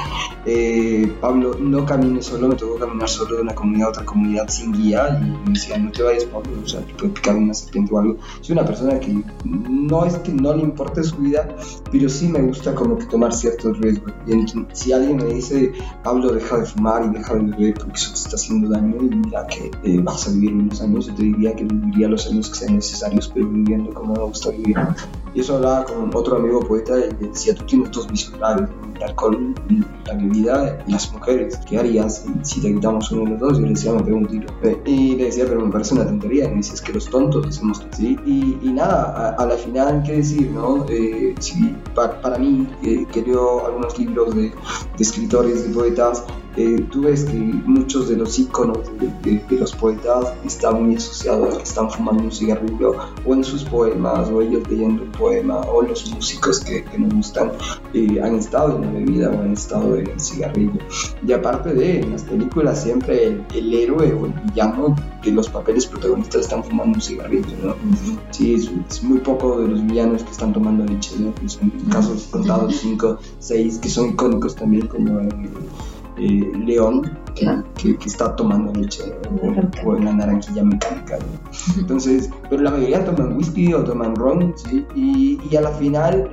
[0.45, 4.49] Eh, Pablo, no camines solo, me tocó caminar solo de una comunidad a otra comunidad
[4.49, 7.53] sin guía y me decían, no te vayas, Pablo, o sea, te puede picar una
[7.53, 8.17] serpiente o algo.
[8.41, 11.47] Soy una persona que no es que no le importe su vida,
[11.91, 14.11] pero sí me gusta como que tomar ciertos riesgos.
[14.27, 15.71] Y si alguien me dice,
[16.03, 19.15] Pablo, deja de fumar y deja de beber porque eso te está haciendo daño y
[19.15, 22.55] mira que eh, vas a vivir años, yo te diría que viviría los años que
[22.55, 24.77] sean necesarios, pero viviendo como me gusta vivir.
[25.33, 29.03] Y eso hablaba con otro amigo poeta y decía, tú tienes dos visos graves, el
[29.03, 29.55] alcohol,
[30.05, 31.57] la bebida y las mujeres.
[31.67, 33.59] ¿Qué harías si te quitamos uno de los dos?
[33.59, 34.47] Y le decía, me pego un tiro.
[34.85, 36.45] Y le decía, pero me parece una tontería.
[36.45, 38.17] Y me dice, es que los tontos hacemos ¿sí?
[38.25, 40.51] Y, y nada, a, la final, ¿qué decir?
[40.51, 41.35] no eh,
[41.95, 44.53] para, para, mí, que leo algunos libros de, de
[44.99, 46.23] escritores, de poetas,
[46.55, 51.57] eh, tú ves que muchos de los iconos de, los poetas están muy asociados a
[51.57, 55.81] que están fumando un cigarrillo o en sus poemas o ellos leyendo un poema o
[55.81, 57.51] los músicos que, que nos gustan
[57.93, 60.79] eh, han estado en la bebida o han estado en el cigarrillo.
[61.25, 65.85] Y aparte de, en las películas siempre el, héroe o el villano de los papeles
[65.85, 67.75] protagonistas están fumando un cigarrillo, ¿no?
[68.31, 71.33] Sí, es, muy poco de los villanos que están tomando leche, ¿no?
[71.47, 75.19] son casos contados, 5, 6, que son icónicos también como...
[75.19, 75.29] Eh,
[76.17, 79.03] León que, está tomando leche
[79.83, 81.17] o, en la naranjilla mecánica.
[81.77, 84.85] Entonces, pero la mayoría toman whisky o toman ron, ¿sí?
[84.95, 86.29] y, y, a la final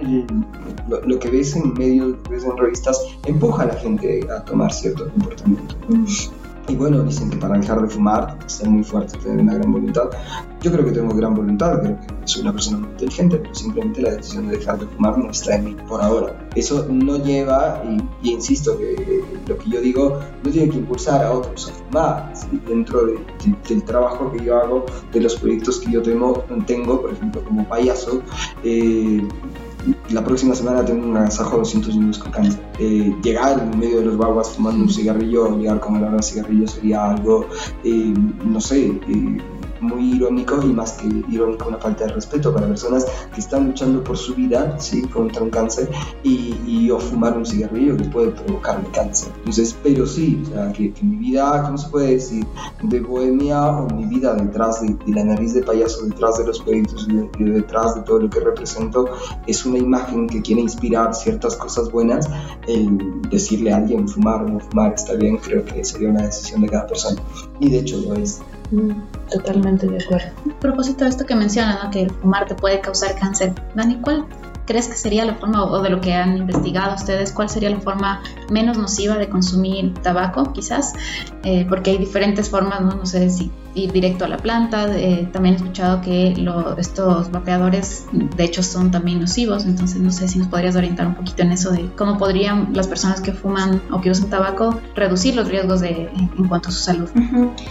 [0.89, 4.45] lo, que ves en medios, lo que ves en revistas, empuja a la gente a
[4.45, 5.77] tomar cierto comportamiento.
[6.71, 10.05] Y bueno, dicen que para dejar de fumar, es muy fuerte, tener una gran voluntad.
[10.63, 14.03] Yo creo que tengo gran voluntad, creo que soy una persona muy inteligente, pero simplemente
[14.03, 16.49] la decisión de dejar de fumar no está en mí por ahora.
[16.55, 17.83] Eso no lleva,
[18.23, 22.33] y, insisto que lo que yo digo no tiene que impulsar a otros a fumar.
[22.69, 23.03] Dentro
[23.69, 27.67] del trabajo que yo hago, de los proyectos que yo tengo, tengo por ejemplo, como
[27.67, 28.23] payaso,
[28.63, 29.27] eh,
[30.11, 32.61] la próxima semana tengo un agasajo de 200 niños con cáncer.
[32.79, 36.23] Eh, llegar en medio de los baguas fumando un cigarrillo, llegar con el olor a
[36.23, 37.47] cigarrillo sería algo,
[37.85, 38.15] eh,
[38.45, 39.39] no sé, eh,
[39.81, 44.03] muy irónico y más que irónico una falta de respeto para personas que están luchando
[44.03, 45.03] por su vida ¿sí?
[45.03, 45.91] contra un cáncer
[46.23, 49.33] y, y o fumar un cigarrillo que puede provocar cáncer.
[49.39, 52.47] Entonces, pero sí, o sea, que, mi vida, ¿cómo se puede decir?
[52.83, 57.07] De bohemia o mi vida detrás de, la nariz de payaso, detrás de los proyectos
[57.39, 59.07] y detrás de todo lo que represento,
[59.47, 62.29] es una imagen que quiere inspirar ciertas cosas buenas.
[62.67, 66.63] El decirle a alguien fumar o no fumar está bien, creo que sería una decisión
[66.63, 67.21] de cada persona.
[67.59, 68.41] Y de hecho lo es.
[68.71, 68.93] Mm,
[69.31, 70.29] totalmente de acuerdo.
[70.57, 74.27] A propósito de esto que mencionan, que el fumar te puede causar cáncer, Dani, ¿cuál
[74.71, 77.81] crees que sería la forma, o de lo que han investigado ustedes, cuál sería la
[77.81, 80.93] forma menos nociva de consumir tabaco, quizás?
[81.43, 82.91] Eh, porque hay diferentes formas, ¿no?
[82.91, 84.87] No sé si ir directo a la planta.
[84.97, 86.35] Eh, también he escuchado que
[86.79, 89.65] estos vapeadores, de hecho, son también nocivos.
[89.65, 92.89] Entonces, no sé si nos podrías orientar un poquito en eso de cómo podrían las
[92.89, 96.81] personas que fuman o que usan tabaco reducir los riesgos de, en cuanto a su
[96.81, 97.09] salud.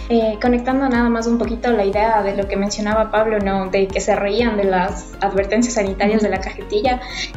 [0.08, 3.70] Eh, conectando nada más un poquito la idea de lo que mencionaba Pablo, ¿no?
[3.70, 6.89] De que se reían de las advertencias sanitarias de la cajetilla.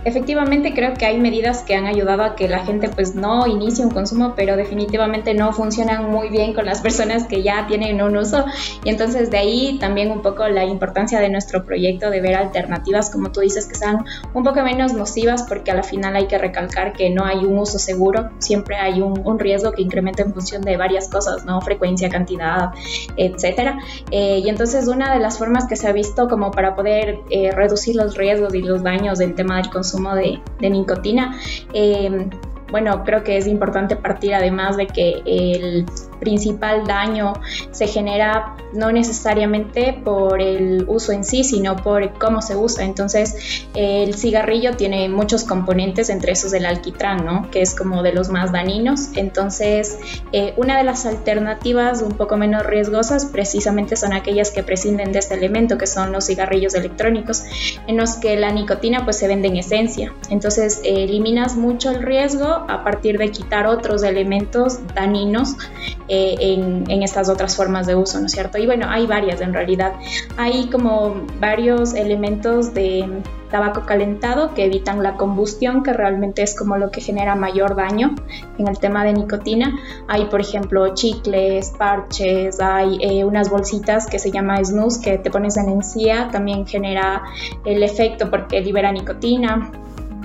[0.05, 3.85] Efectivamente, creo que hay medidas que han ayudado a que la gente, pues, no inicie
[3.85, 8.17] un consumo, pero definitivamente no funcionan muy bien con las personas que ya tienen un
[8.17, 8.45] uso
[8.83, 13.09] y entonces de ahí también un poco la importancia de nuestro proyecto de ver alternativas,
[13.09, 16.37] como tú dices, que sean un poco menos nocivas, porque a la final hay que
[16.37, 20.61] recalcar que no hay un uso seguro, siempre hay un, riesgo que incrementa en función
[20.61, 21.59] de varias cosas, ¿no?
[21.59, 22.71] Frecuencia, cantidad,
[23.17, 23.79] etcétera.
[24.11, 27.51] Eh, y entonces una de las formas que se ha visto como para poder eh,
[27.51, 31.37] reducir los riesgos y los daños del tema del consumo de, nicotina,
[31.73, 32.29] eh,
[32.71, 35.85] bueno, creo que es importante partir además de que el
[36.23, 37.33] principal daño
[37.71, 42.85] se genera no necesariamente por el uso en sí, sino por cómo se usa.
[42.85, 47.51] Entonces, el cigarrillo tiene muchos componentes, entre esos el alquitrán, ¿no?
[47.51, 49.09] Que es como de los más dañinos.
[49.15, 49.97] Entonces,
[50.31, 55.19] eh, una de las alternativas un poco menos riesgosas precisamente son aquellas que prescinden de
[55.19, 57.43] este elemento, que son los cigarrillos electrónicos,
[57.87, 60.13] en los que la nicotina pues se vende en esencia.
[60.29, 65.55] Entonces, eliminas mucho el riesgo a partir de quitar otros elementos dañinos
[66.07, 68.57] eh, en, estas otras formas de uso, ¿no es cierto?
[68.57, 69.93] Y bueno, hay varias en realidad.
[70.37, 73.21] Hay como varios elementos de
[73.51, 78.15] tabaco calentado que evitan la combustión, que realmente es como lo que genera mayor daño
[78.57, 79.77] en el tema de nicotina.
[80.07, 85.29] Hay, por ejemplo, chicles, parches, hay eh, unas bolsitas que se llama snus que te
[85.29, 87.21] pones en encía, también genera
[87.65, 89.71] el efecto porque libera nicotina.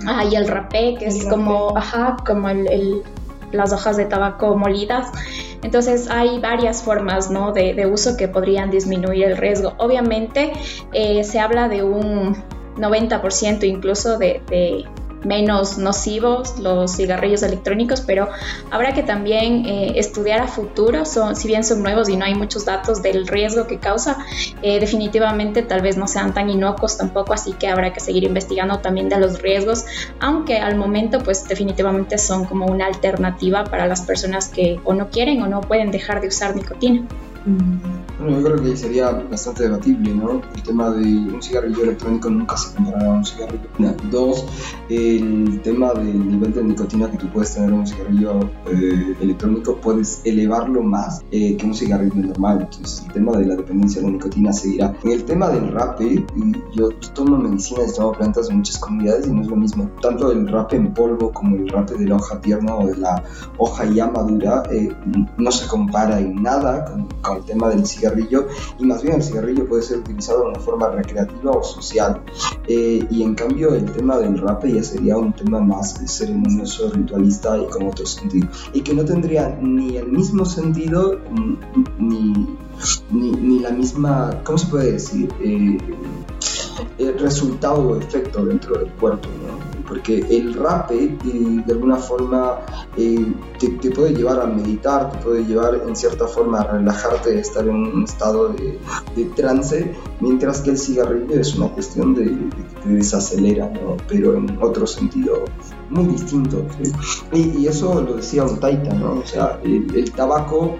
[0.06, 3.02] Hay el rapé, que es como, ajá, como el,
[3.52, 5.10] las hojas de tabaco molidas.
[5.62, 7.52] Entonces hay varias formas ¿no?
[7.52, 9.74] de, uso que podrían disminuir el riesgo.
[9.78, 10.52] Obviamente
[10.92, 12.36] eh, se habla de un
[12.76, 14.86] 90% incluso de,
[15.24, 18.28] menos nocivos los cigarrillos electrónicos, pero
[18.70, 22.34] habrá que también eh, estudiar a futuro, son, si bien son nuevos y no hay
[22.34, 24.18] muchos datos del riesgo que causa,
[24.62, 28.78] eh, definitivamente tal vez no sean tan inocuos tampoco, así que habrá que seguir investigando
[28.78, 29.84] también de los riesgos,
[30.20, 35.10] aunque al momento pues definitivamente son como una alternativa para las personas que o no
[35.10, 37.02] quieren o no pueden dejar de usar nicotina.
[37.44, 37.97] Mm.
[38.18, 40.42] Bueno, yo creo que sería bastante debatible, ¿no?
[40.52, 43.68] El tema de un cigarrillo electrónico nunca se comparará a un cigarrillo.
[44.10, 44.44] Dos,
[44.88, 49.76] el tema del nivel de nicotina que tú puedes tener en un cigarrillo eh, electrónico,
[49.76, 52.62] puedes elevarlo más eh, que un cigarrillo normal.
[52.62, 54.92] Entonces, el tema de la dependencia de la nicotina seguirá.
[55.04, 56.26] En el tema del rape,
[56.74, 59.88] yo tomo medicinas, tomo plantas de muchas comunidades y no es lo mismo.
[60.02, 63.22] Tanto el rape en polvo como el rape de la hoja tierna o de la
[63.58, 64.92] hoja ya madura eh,
[65.36, 68.07] no se compara en nada con, con el tema del cigarrillo
[68.78, 72.20] y más bien el cigarrillo puede ser utilizado de una forma recreativa o social.
[72.66, 77.58] Eh, y en cambio el tema del rape ya sería un tema más ceremonioso, ritualista
[77.58, 78.48] y con otro sentido.
[78.72, 81.18] Y que no tendría ni el mismo sentido
[81.98, 82.56] ni,
[83.10, 85.32] ni, ni la misma, ¿cómo se puede decir?
[85.40, 85.78] Eh,
[86.98, 89.67] el resultado o efecto dentro del cuerpo, ¿no?
[89.88, 92.60] Porque el rape eh, de alguna forma
[92.96, 97.38] eh, te, te, puede llevar a meditar, te puede llevar en cierta forma a relajarte,
[97.38, 98.78] a estar en un estado de,
[99.16, 103.96] de trance, mientras que el cigarrillo es una cuestión de, de que te desacelera, ¿no?
[104.06, 105.44] pero en otro sentido
[105.90, 106.64] muy distinto.
[107.32, 109.20] Y, y, eso lo decía un taita, ¿no?
[109.20, 110.76] O sea, el, el tabaco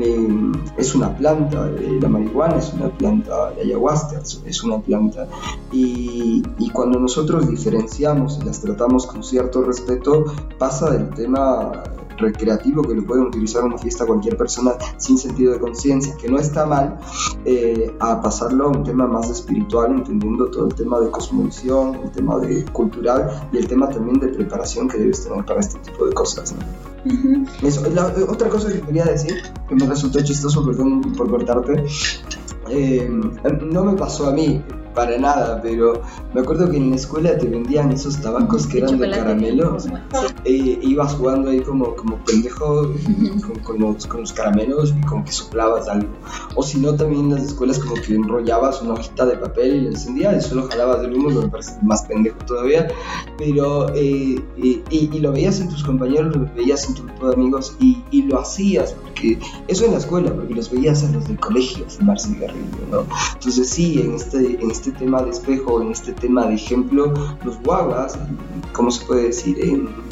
[0.00, 5.28] eh, es una planta, eh, la marihuana es una planta, la ayahuasca es una planta,
[5.72, 10.24] y, y, cuando nosotros diferenciamos y las tratamos con cierto respeto,
[10.58, 11.72] pasa del tema
[12.16, 16.28] recreativo que lo pueden utilizar en una fiesta cualquier persona sin sentido de conciencia, que
[16.28, 16.98] no está mal,
[17.44, 22.10] eh, a pasarlo a un tema más espiritual, entendiendo todo el tema de cosmovisión, el
[22.10, 26.06] tema de cultural y el tema también de preparación que debes tener para este tipo
[26.06, 26.54] de cosas.
[26.54, 27.12] ¿no?
[27.12, 27.46] Uh -huh.
[27.62, 29.34] Eso, la, otra cosa que quería decir,
[29.68, 31.84] que me resultó chistoso, perdón por cortarte,
[32.68, 34.62] eh, no me pasó a mí,
[34.96, 36.02] para nada, pero
[36.34, 39.76] me acuerdo que en la escuela te vendían esos tabacos que eran de caramelo.
[40.44, 42.94] E ibas jugando ahí como, como pendejo
[43.46, 46.08] con, con, los, con, los, caramelos y como que soplabas algo.
[46.54, 49.80] O si no, también en las escuelas como que enrollabas una hojita de papel y
[49.82, 52.88] la encendías y solo jalabas del humo, me parece más pendejo todavía.
[53.36, 57.34] Pero, eh, y, y, lo veías en tus compañeros, lo veías en tu grupo de
[57.34, 61.28] amigos y, y, lo hacías, porque eso en la escuela, porque los veías en los
[61.28, 63.04] del colegio fumar cigarrillo, ¿no?
[63.34, 67.12] Entonces sí, en este, en este tema de espejo, en este tema de ejemplo,
[67.44, 68.18] los guaguas,
[68.72, 69.56] ¿cómo se puede decir?
[69.60, 70.05] En,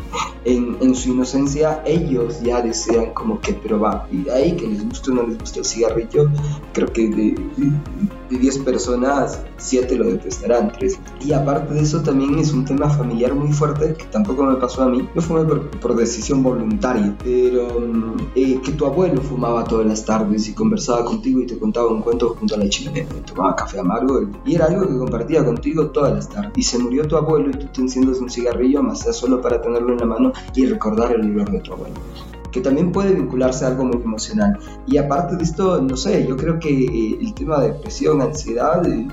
[0.45, 4.07] en, en, su inocencia, ellos ya desean como que probar.
[4.11, 6.31] Y de ahí que les guste o no les guste el cigarrillo,
[6.73, 7.37] creo que de,
[8.31, 10.99] de 10 personas, 7 lo detestarán, 3.
[11.25, 14.83] Y aparte de eso, también es un tema familiar muy fuerte que tampoco me pasó
[14.83, 15.09] a mí.
[15.15, 17.69] Yo fumé por, por decisión voluntaria, pero
[18.35, 22.03] eh, que tu abuelo fumaba todas las tardes y conversaba contigo y te contaba un
[22.03, 26.13] cuento junto a la chimenea, tomaba café amargo y era algo que compartía contigo todas
[26.13, 26.53] las tardes.
[26.57, 29.61] Y se murió tu abuelo y tú te enciendes un cigarrillo, más sea solo para
[29.61, 31.95] tenerlo en la mano y recordar el olor de tu abuelo
[32.51, 34.57] que también puede vincularse a algo muy emocional.
[34.87, 38.87] Y aparte de esto, no sé, yo creo que eh, el tema de depresión, ansiedad,
[38.87, 39.09] eh,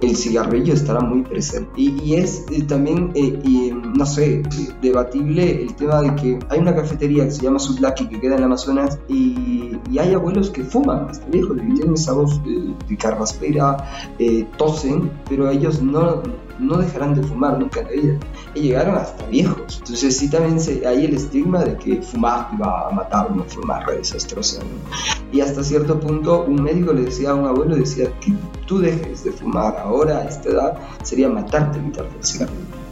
[0.00, 1.70] el cigarrillo estará muy presente.
[1.76, 4.42] Y, y es eh, también, eh, y, no sé,
[4.80, 8.44] debatible el tema de que hay una cafetería que se llama Sublaki que queda en
[8.44, 12.96] Amazonas y, y, hay abuelos que fuman, hasta viejos, que tienen esa voz de, de
[12.96, 13.76] carraspera,
[14.18, 16.22] eh, tosen, pero ellos no,
[16.58, 18.18] no dejarán de fumar nunca en la vida.
[18.54, 19.78] Y llegaron hasta viejos.
[19.80, 23.44] Entonces sí también se, hay el estigma de que fumar te va a matar, no
[23.44, 24.60] fumar re desastrosa.
[24.60, 25.36] ¿no?
[25.36, 28.32] Y hasta cierto punto un médico le decía a un abuelo, decía que
[28.66, 32.84] tú dejes de fumar ahora a esta edad sería matarte, quitarte el cigarrillo.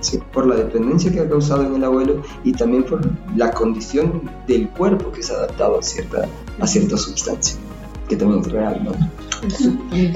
[0.00, 3.00] Sí, por la dependencia que ha causado en el abuelo y también por
[3.34, 6.28] la condición del cuerpo que se ha adaptado a cierta,
[6.60, 7.58] a cierta sustancia,
[8.08, 8.92] que también es real, ¿no?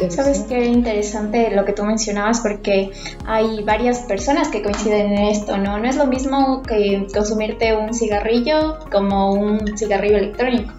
[0.09, 2.91] Sabes qué interesante lo que tú mencionabas porque
[3.27, 5.79] hay varias personas que coinciden en esto, ¿no?
[5.79, 10.73] No es lo mismo que consumirte un cigarrillo como un cigarrillo electrónico.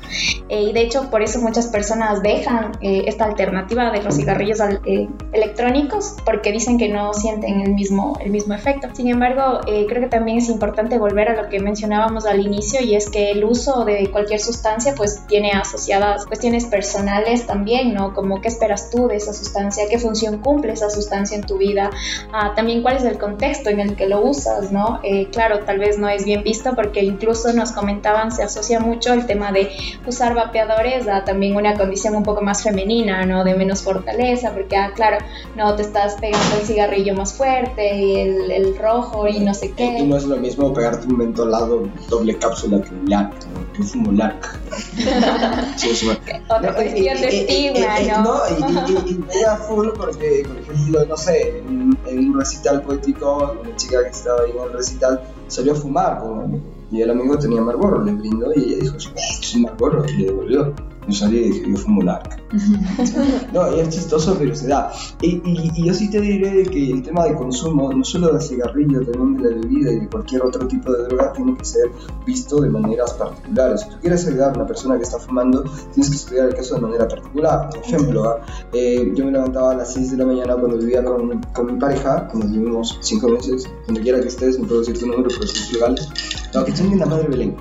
[0.50, 4.60] Eh, y de hecho por eso muchas personas dejan eh, esta alternativa de los cigarrillos
[4.86, 8.88] eh, electrónicos porque dicen que no sienten el mismo, el mismo efecto.
[8.94, 12.82] Sin embargo, eh, creo que también es importante volver a lo que mencionábamos al inicio
[12.82, 18.14] y es que el uso de cualquier sustancia pues tiene asociadas cuestiones personales también, ¿no?
[18.14, 21.90] Como qué esperas tú de esa sustancia, qué función cumple esa sustancia en tu vida,
[22.32, 25.00] ah, también cuál es el contexto en el que lo usas, ¿no?
[25.04, 29.14] Eh, claro, tal vez no es bien visto porque incluso nos comentaban, se asocia mucho
[29.14, 29.70] el tema de
[30.06, 33.44] usar vapeadores a también una condición un poco más femenina, ¿no?
[33.44, 35.18] De menos fortaleza, porque, ah, claro,
[35.56, 40.00] no te estás pegando el cigarrillo más fuerte, el, el rojo y no sé qué.
[40.00, 43.78] Y no es lo mismo pegarte un mentolado doble cápsula que un LARC, ¿no?
[43.78, 44.60] Yo fumo LARC.
[45.78, 46.20] sí, es una...
[46.50, 48.21] Otra cuestión de estigma, ¿no?
[48.24, 49.24] No, y, y,
[49.68, 54.52] full porque, por ejemplo, no sé, en, un recital poético, una chica que estaba ahí
[54.52, 56.22] en el recital salió a fumar
[56.92, 60.74] y el amigo tenía Marlboro, le brindó y ella dijo, es Marlboro, y le devolvió.
[61.12, 62.38] Yo salí y dije, yo fumo larga.
[63.54, 64.92] no, es chistoso, pero se da.
[65.22, 69.06] Y, y, yo sí te diré que el tema de consumo, no solo de cigarrillo,
[69.06, 71.92] también de la bebida y de cualquier otro tipo de droga, tiene que ser
[72.26, 73.82] visto de maneras particulares.
[73.82, 76.76] Si tú quieres ayudar a una persona que está fumando, tienes que estudiar el caso
[76.76, 77.70] de manera particular.
[77.70, 78.40] Por ejemplo,
[78.74, 81.80] eh, yo me levantaba a las 6 de la mañana cuando vivía con, con mi
[81.80, 85.44] pareja, cuando vivimos 5 meses, donde quiera que estés, no puedo decir tu número, pero
[85.44, 85.96] es legal.
[86.54, 87.56] No, que en la madre Belén.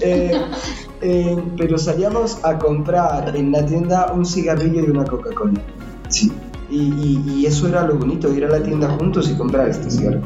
[0.00, 0.40] Eh,
[1.00, 5.60] eh, pero salíamos a comprar en la tienda un cigarrillo y una Coca-Cola.
[6.08, 6.32] Sí.
[6.70, 10.24] Y, eso era lo bonito, ir a la tienda juntos y comprar este cigarrillo.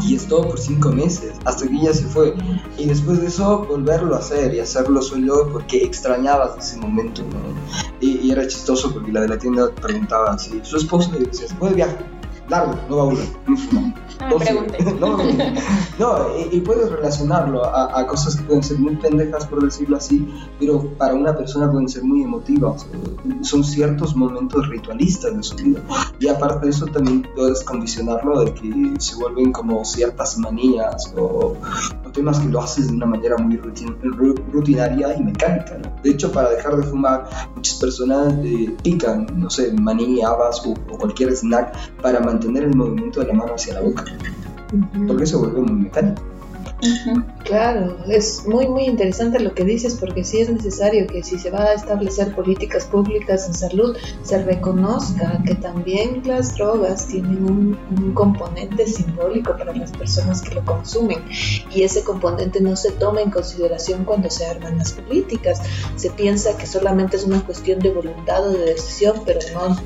[0.00, 2.34] Y es todo por cinco meses, hasta que ella se fue.
[2.76, 7.22] Y después de eso, volverlo a hacer y hacerlo solo porque extrañabas ese momento.
[8.00, 11.54] Y, era chistoso porque la de la tienda preguntaba si su esposo le decía, ¿se
[11.54, 12.11] puede viajar?
[12.88, 13.20] No va a uno.
[15.00, 15.16] No,
[15.98, 20.28] no, y, puedes relacionarlo a, cosas que pueden ser muy pendejas, por decirlo así,
[20.60, 22.86] pero para una persona pueden ser muy emotivas.
[23.40, 25.80] Son ciertos momentos ritualistas de su vida.
[26.20, 31.56] Y aparte de eso, también puedes condicionarlo de que se vuelven como ciertas manías o,
[32.12, 35.78] temas que lo haces de una manera muy rutinaria y mecánica.
[36.02, 37.26] De hecho, para dejar de fumar,
[37.56, 42.76] muchas personas eh, pican, no sé, maní, habas o, o cualquier snack para mantener el
[42.76, 44.04] movimiento de la mano hacia la boca
[45.06, 46.22] porque se vuelve muy mecánico.
[47.44, 51.50] Claro, es muy muy interesante lo que dices porque sí es necesario que si se
[51.50, 58.12] va a establecer políticas públicas en salud se reconozca que también las drogas tienen un,
[58.14, 61.22] componente simbólico para las personas que lo consumen
[61.72, 65.62] y ese componente no se toma en consideración cuando se arman las políticas.
[65.96, 69.76] Se piensa que solamente es una cuestión de voluntad o de decisión, pero no.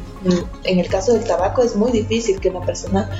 [0.65, 3.11] En el caso del tabaco es muy difícil que una persona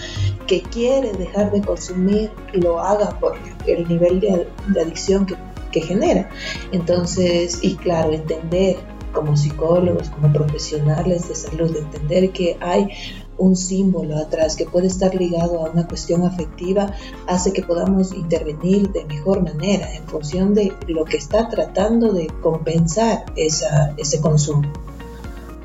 [0.47, 3.37] que quiere dejar de consumir lo haga por
[3.67, 4.47] el nivel de,
[4.81, 5.37] adicción que,
[5.79, 6.31] genera.
[6.73, 8.79] Entonces, y claro, entender
[9.13, 12.89] como psicólogos, como profesionales de salud, entender que hay
[13.37, 16.95] un símbolo atrás que puede estar ligado a una cuestión afectiva,
[17.27, 22.29] hace que podamos intervenir de mejor manera en función de lo que está tratando de
[22.43, 24.73] compensar esa, ese consumo.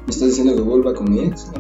[0.05, 1.51] ¿Me estás diciendo que vuelva con mi ex?
[1.51, 1.59] No.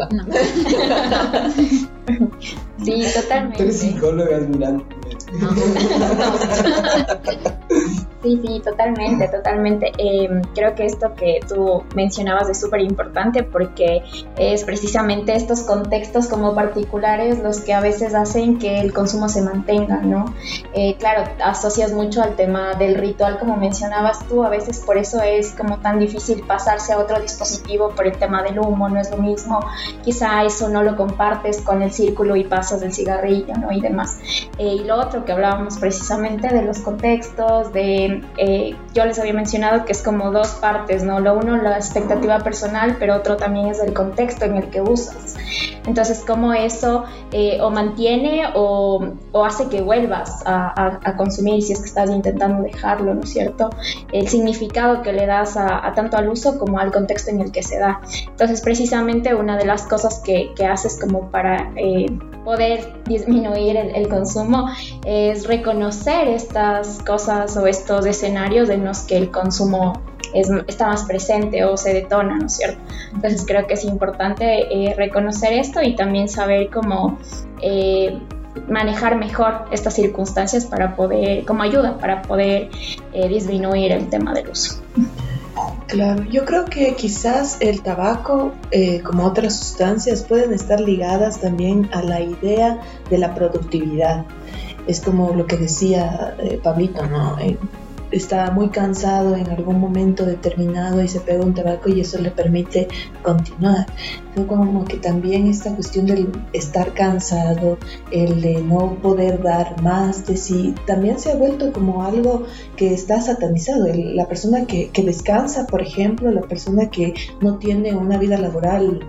[2.84, 3.58] sí, totalmente.
[3.58, 4.84] Tres psicólogas mirando.
[8.22, 9.92] Sí, sí, totalmente, totalmente.
[9.96, 14.02] Em, creo que esto que tú mencionabas es súper importante porque
[14.36, 19.40] es precisamente estos contextos como particulares los que a veces hacen que el consumo se
[19.40, 20.34] mantenga, ¿no?
[20.74, 25.22] Eh, claro, asocias mucho al tema del ritual, como mencionabas tú, a veces por eso
[25.22, 29.10] es como tan difícil pasarse a otro dispositivo por el tema del humo, no es
[29.10, 29.60] lo mismo.
[30.02, 33.72] Quizá eso no lo compartes con el círculo y pasas del cigarrillo, ¿no?
[33.72, 34.18] Y demás.
[34.58, 39.32] Eh, y lo otro que hablábamos precisamente de los contextos, de eh, yo les había
[39.32, 41.20] mencionado que es como dos partes, ¿no?
[41.20, 45.36] Lo uno, la expectativa personal, pero otro también es el contexto en el que usas.
[45.86, 51.86] Entonces, cómo eso eh, o mantiene o, hace que vuelvas a, consumir si es que
[51.86, 53.70] estás intentando dejarlo, ¿no es cierto?
[54.12, 57.62] El significado que le das a, tanto al uso como al contexto en el que
[57.62, 58.00] se da.
[58.26, 62.06] Entonces, precisamente una de las cosas que, haces como para eh,
[62.44, 64.68] poder disminuir el, consumo
[65.04, 70.00] es reconocer estas cosas o estos escenarios en los que el consumo
[70.32, 72.80] está más presente o se detona, ¿no es cierto?
[73.14, 77.18] Entonces creo que es importante eh, reconocer esto y también saber cómo
[77.62, 78.18] eh,
[78.68, 82.70] manejar mejor estas circunstancias para poder, como ayuda para poder
[83.12, 84.80] eh, disminuir el tema del uso.
[85.88, 88.52] Claro, yo creo que quizás el tabaco,
[89.04, 92.80] como otras sustancias, pueden estar ligadas también a la idea
[93.10, 94.24] de la productividad.
[94.86, 97.36] Es como lo que decía Pablito, ¿no?
[98.10, 102.30] Está muy cansado en algún momento determinado y se pega un tabaco y eso le
[102.30, 102.88] permite
[103.22, 103.86] continuar.
[104.28, 107.78] Entonces, como que también esta cuestión del estar cansado,
[108.10, 112.44] el de no poder dar más de sí, también se ha vuelto como algo
[112.76, 113.86] que está satanizado.
[113.92, 119.00] la persona que, que, descansa, por ejemplo, la persona que no tiene una vida laboral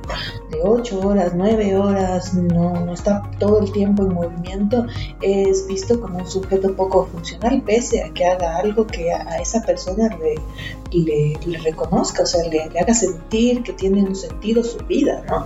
[0.52, 4.86] de 8 horas, 9 horas, no, no está todo el tiempo en movimiento,
[5.22, 9.62] es visto como un sujeto poco funcional, pese a que haga algo que a, esa
[9.62, 15.24] persona le, le, reconozca, o sea, le, haga sentir que tiene un sentido su vida,
[15.30, 15.46] ¿no?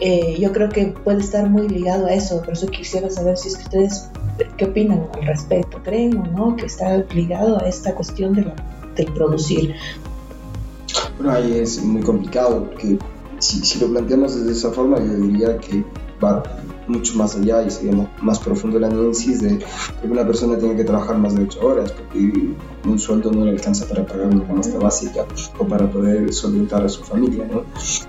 [0.00, 3.48] Eh, yo creo que puede estar muy ligado a eso, por eso quisiera saber si
[3.48, 4.08] es que ustedes,
[4.56, 5.82] ¿qué opinan al respecto?
[5.82, 8.46] ¿Creen o no que está ligado a esta cuestión de
[8.96, 9.74] del producir?
[11.18, 12.98] Bueno, ahí es muy complicado, porque
[13.38, 15.84] si, si lo planteamos de esa forma, yo diría que
[16.22, 16.42] va
[16.88, 20.84] mucho más allá y sería más profundo el análisis de que una persona tiene que
[20.84, 24.78] trabajar más de 8 horas porque un sueldo no le alcanza para pagar una canasta
[24.78, 25.26] básica
[25.58, 27.64] o para poder solventar a su familia, ¿no?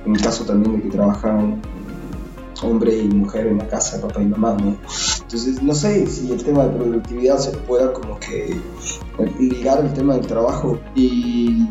[0.06, 1.62] En el caso también de que trabajan
[2.64, 4.76] hombre y mujer en la casa, papá y mamá, ¿no?
[5.22, 8.60] Entonces, no sé si el tema de productividad se pueda como que
[9.40, 11.68] ligar el tema del trabajo y,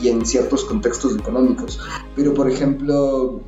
[0.00, 1.80] y, en ciertos contextos económicos.
[2.14, 3.40] Pero, por ejemplo,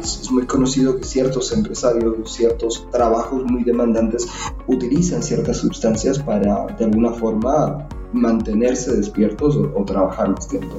[0.00, 4.26] es, muy conocido que ciertos empresarios, ciertos trabajos muy demandantes
[4.66, 10.76] utilizan ciertas sustancias para, de alguna forma, mantenerse despiertos o, o trabajar más tiempo.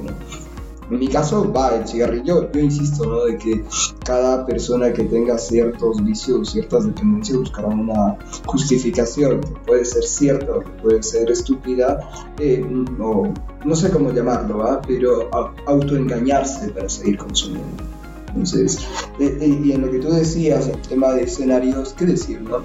[0.90, 3.24] En mi caso va el cigarrillo, yo insisto, ¿no?
[3.24, 3.64] De que
[4.04, 10.60] cada persona que tenga ciertos vicios, ciertas dependencias buscará una justificación, que puede ser cierta
[10.82, 12.06] puede ser estúpida,
[12.38, 12.62] eh,
[13.00, 13.32] o
[13.64, 14.80] no sé cómo llamarlo.
[14.86, 15.30] Pero
[15.66, 17.93] autoengañarse para seguir consumiendo.
[18.34, 18.78] Entonces,
[19.20, 22.62] eh, eh, y en lo que tú decías, el tema de escenarios, ¿qué decir, no?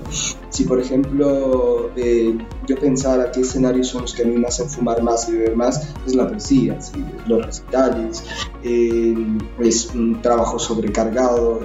[0.50, 2.36] Si, por ejemplo, eh,
[2.68, 5.56] yo pensara qué escenarios son los que a mí me hacen fumar más y beber
[5.56, 7.06] más, es la poesía, ¿sí?
[7.28, 8.24] los recitales,
[8.64, 11.62] es un trabajo sobrecargado,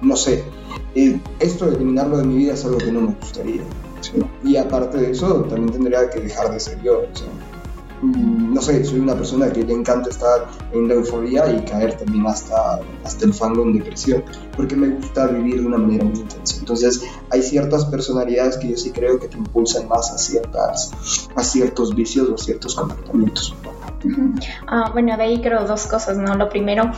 [0.00, 0.42] no sé.
[1.38, 3.62] esto de eliminarlo de mi vida es algo que no me gustaría.
[4.42, 7.02] Y aparte de eso, también tendría que dejar de ser yo.
[7.12, 7.24] ¿sí?
[8.02, 12.26] No sé, soy una persona que le encanta estar en la euforia y caer también
[12.26, 14.24] hasta, hasta el fango en depresión,
[14.56, 16.56] porque me gusta vivir de una manera muy intensa.
[16.58, 20.92] Entonces, hay ciertas personalidades que yo sí creo que te impulsan más a, ciertas,
[21.36, 23.54] a ciertos vicios o ciertos comportamientos.
[24.66, 26.34] Ah, bueno, de ahí creo dos cosas, ¿no?
[26.34, 26.90] Lo primero,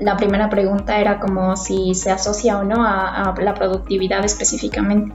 [0.00, 5.14] la primera pregunta era como si se asocia o no a la productividad específicamente.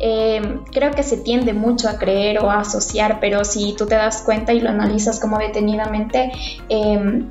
[0.00, 3.94] Eh, creo que se tiende mucho a creer o a asociar, pero si tú te
[3.94, 6.32] das cuenta y lo analizas como detenidamente,
[6.68, 7.24] eh,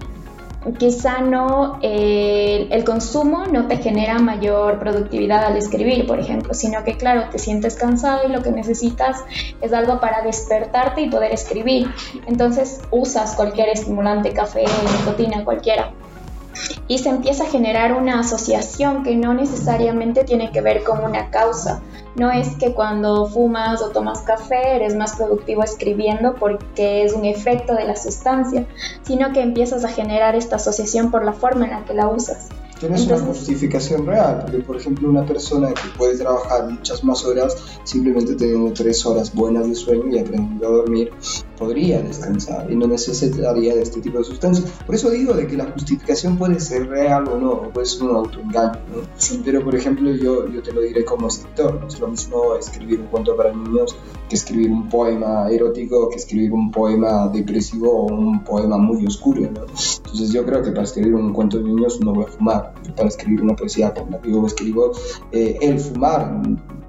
[0.78, 6.84] quizá no eh, el consumo no te genera mayor productividad al escribir, por ejemplo, sino
[6.84, 9.24] que claro, te sientes cansado y lo que necesitas
[9.62, 11.90] es algo para despertarte y poder escribir.
[12.28, 14.64] Entonces usas cualquier estimulante, café,
[15.00, 15.92] nicotina, cualquiera
[16.88, 21.30] y se empieza a generar una asociación que no necesariamente tiene que ver con una
[21.30, 21.82] causa.
[22.16, 27.26] No es que cuando fumas o tomas café eres más productivo escribiendo porque es un
[27.26, 28.68] efecto de la sustancia,
[29.02, 32.50] sino que empiezas a generar esta asociación por la forma en la que la usas.
[32.80, 37.56] Tienes una justificación real, porque por ejemplo una persona que puede trabajar muchas más horas
[37.84, 41.12] simplemente teniendo tres horas buenas de sueño y aprendiendo a dormir,
[41.58, 44.72] podría descansar y no necesitaría de este tipo de sustancias.
[44.86, 48.04] Por eso digo de que la justificación puede ser real o no, o puede ser
[48.04, 49.02] un autoengaño, ¿no?
[49.44, 53.00] Pero por ejemplo yo, yo te lo diré como escritor, no es lo mismo escribir
[53.00, 53.96] un cuento para niños
[54.30, 59.42] que escribir un poema erótico, que escribir un poema depresivo o un poema muy oscuro,
[59.42, 59.62] ¿no?
[59.62, 63.10] Entonces yo creo que para escribir un cuento de niños no voy a fumar, para
[63.10, 64.92] escribir una poesía como la que yo escribo,
[65.32, 66.42] eh, el fumar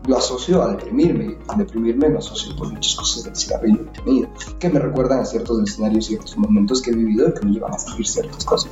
[0.06, 1.36] lo asocio a deprimirme.
[1.48, 4.28] A deprimirme lo asocio por muchas cosas del cigarrillo que he tenido,
[4.58, 7.72] que me recuerdan a ciertos escenarios, ciertos momentos que he vivido y que me llevan
[7.72, 8.70] a escribir ciertas cosas.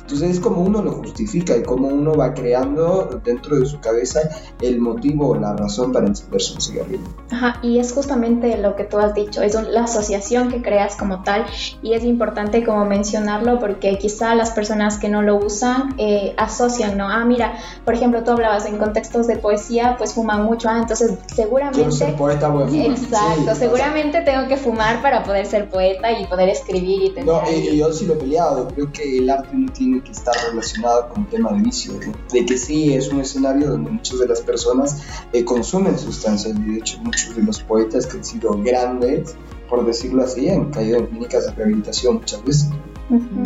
[0.00, 4.20] Entonces es como uno lo justifica y como uno va creando dentro de su cabeza
[4.60, 7.04] el motivo o la razón para encenderse un cigarrillo.
[7.30, 11.22] Ajá, y es justamente lo que tú has dicho, es la asociación que creas como
[11.22, 11.46] tal
[11.82, 16.96] y es importante como mencionarlo porque quizá las personas que no lo usan eh, asocian,
[16.98, 17.08] ¿no?
[17.08, 17.54] Ah, mira,
[17.84, 21.90] por ejemplo, tú hablabas en contextos de poesía, pues fuman mucho entonces seguramente...
[21.92, 27.10] Ser poeta, Exacto, seguramente tengo que fumar para poder ser poeta y poder escribir y
[27.10, 27.26] tener...
[27.26, 30.34] No, eh, yo sí lo he peleado, creo que el arte no tiene que estar
[30.50, 31.94] relacionado con el tema de vicio,
[32.32, 35.02] de que sí es un escenario donde muchas de las personas
[35.32, 39.34] eh, consumen sustancias y de hecho muchos de los poetas que han sido grandes,
[39.68, 42.68] por decirlo así, han caído en clínicas de rehabilitación muchas veces.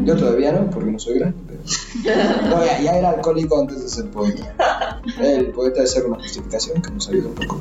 [0.05, 1.56] Yo todavía no, porque no soy grande.
[2.05, 2.65] Pero...
[2.83, 5.01] ya, era alcohólico antes de ser poeta.
[5.21, 7.61] El poeta de ser una justificación que nos ayuda un poco.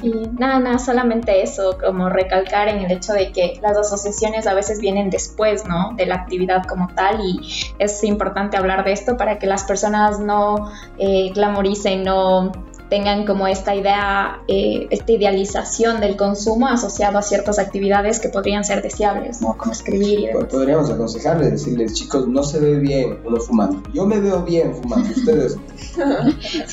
[0.00, 4.54] Sí, nada, nada, solamente eso, como recalcar en el hecho de que las asociaciones a
[4.54, 5.94] veces vienen después, ¿no?
[5.96, 7.40] De la actividad como tal y
[7.78, 12.52] es importante hablar de esto para que las personas no eh, glamoricen, no
[12.88, 18.64] tengan como esta idea, eh, esta idealización del consumo asociado a ciertas actividades que podrían
[18.64, 19.56] ser deseables, ¿no?
[19.56, 20.44] Como escribir y demás.
[20.44, 23.82] Podríamos aconsejarles, decirles, chicos, no se ve bien uno fumando.
[23.92, 25.56] Yo me veo bien fumando, ustedes.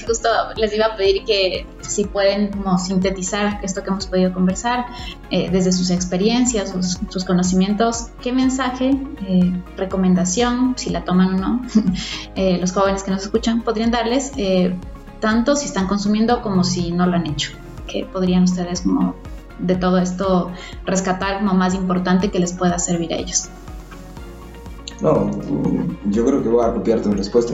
[0.05, 4.85] justo les iba a pedir que si pueden como sintetizar esto que hemos podido conversar
[5.31, 8.91] eh, desde sus experiencias, sus, sus conocimientos, qué mensaje,
[9.27, 11.61] eh, recomendación, si la toman o no,
[12.59, 14.31] los jóvenes que nos escuchan, podrían darles
[15.23, 17.53] tanto si están consumiendo como si no lo han hecho.
[17.87, 19.15] ¿Qué podrían ustedes como
[19.57, 20.51] de todo esto
[20.85, 23.47] rescatar como más importante que les pueda servir a ellos?
[24.99, 25.31] No,
[26.09, 27.53] yo creo que voy a copiar tu respuesta.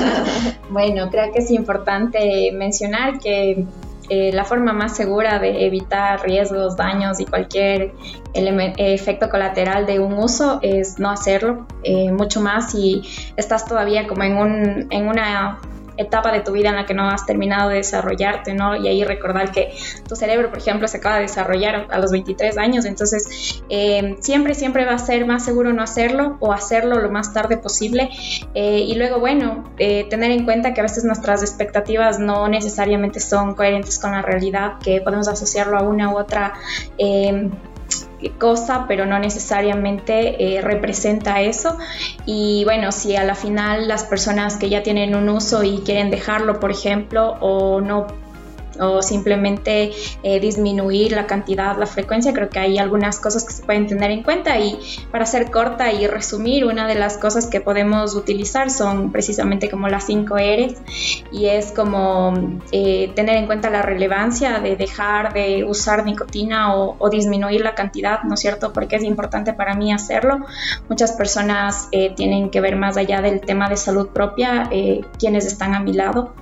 [0.70, 3.66] bueno, creo que es importante mencionar que
[4.08, 7.94] eh, la forma más segura de evitar riesgos, daños y cualquier
[8.32, 13.02] efecto colateral de un uso es no hacerlo, eh, mucho más si
[13.36, 15.58] estás todavía como en, un, en una
[15.96, 18.76] etapa de tu vida en la que no has terminado de desarrollarte, ¿no?
[18.76, 19.72] Y ahí recordar que
[20.08, 24.54] tu cerebro, por ejemplo, se acaba de desarrollar a los 23 años, entonces eh, siempre,
[24.54, 28.10] siempre va a ser más seguro no hacerlo o hacerlo lo más tarde posible.
[28.54, 33.20] Eh, y luego, bueno, eh, tener en cuenta que a veces nuestras expectativas no necesariamente
[33.20, 36.54] son coherentes con la realidad, que podemos asociarlo a una u otra
[38.30, 41.76] cosa, pero no necesariamente eh, representa eso.
[42.26, 46.10] Y bueno, si a la final las personas que ya tienen un uso y quieren
[46.10, 48.06] dejarlo, por ejemplo, o no
[48.82, 52.32] o simplemente eh, disminuir la cantidad, la frecuencia.
[52.32, 54.78] Creo que hay algunas cosas que se pueden tener en cuenta y
[55.10, 59.88] para ser corta y resumir, una de las cosas que podemos utilizar son precisamente como
[59.88, 60.74] las 5 R's
[61.30, 62.34] y es como
[62.72, 68.22] eh, tener en cuenta la relevancia de dejar de usar nicotina o, disminuir la cantidad,
[68.22, 68.72] ¿no es cierto?
[68.72, 70.46] Porque es importante para mí hacerlo.
[70.88, 74.70] Muchas personas eh, tienen que ver más allá del tema de salud propia,
[75.18, 76.32] quienes están a mi lado.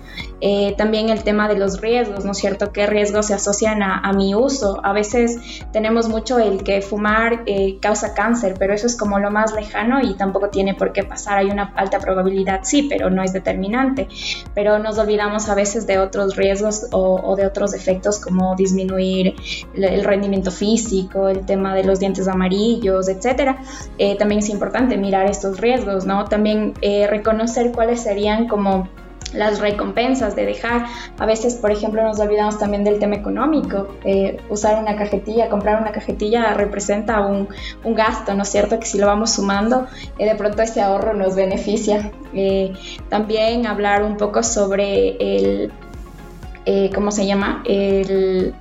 [0.77, 2.73] También el tema de los riesgos ¿no es cierto?
[2.73, 4.81] ¿Qué riesgos se asocian a, mi uso?
[4.85, 5.39] A veces
[5.73, 10.01] tenemos mucho el que fumar eh, causa cáncer, pero eso es como lo más lejano
[10.01, 11.39] y tampoco tiene por qué pasar.
[11.39, 14.09] Hay una alta probabilidad, sí, pero no es determinante.
[14.55, 19.35] Pero nos olvidamos a veces de otros riesgos o, de otros efectos como disminuir
[19.75, 23.63] el, rendimiento físico, el tema de los dientes amarillos, etcétera.
[23.99, 26.25] Eh, también es importante mirar estos riesgos, ¿no?
[26.25, 28.89] También eh, reconocer cuáles serían como
[29.33, 30.87] las recompensas de dejar.
[31.19, 33.97] A veces, por ejemplo, nos olvidamos también del tema económico.
[34.05, 37.49] Eh, usar una cajetilla, comprar una cajetilla representa un,
[37.85, 38.79] un, gasto, ¿no es cierto?
[38.79, 39.87] Que si lo vamos sumando,
[40.19, 42.11] eh, de pronto ese ahorro nos beneficia.
[42.35, 42.73] Eh,
[43.09, 45.73] también hablar un poco sobre el,
[46.95, 47.63] ¿cómo se llama?
[47.67, 48.55] El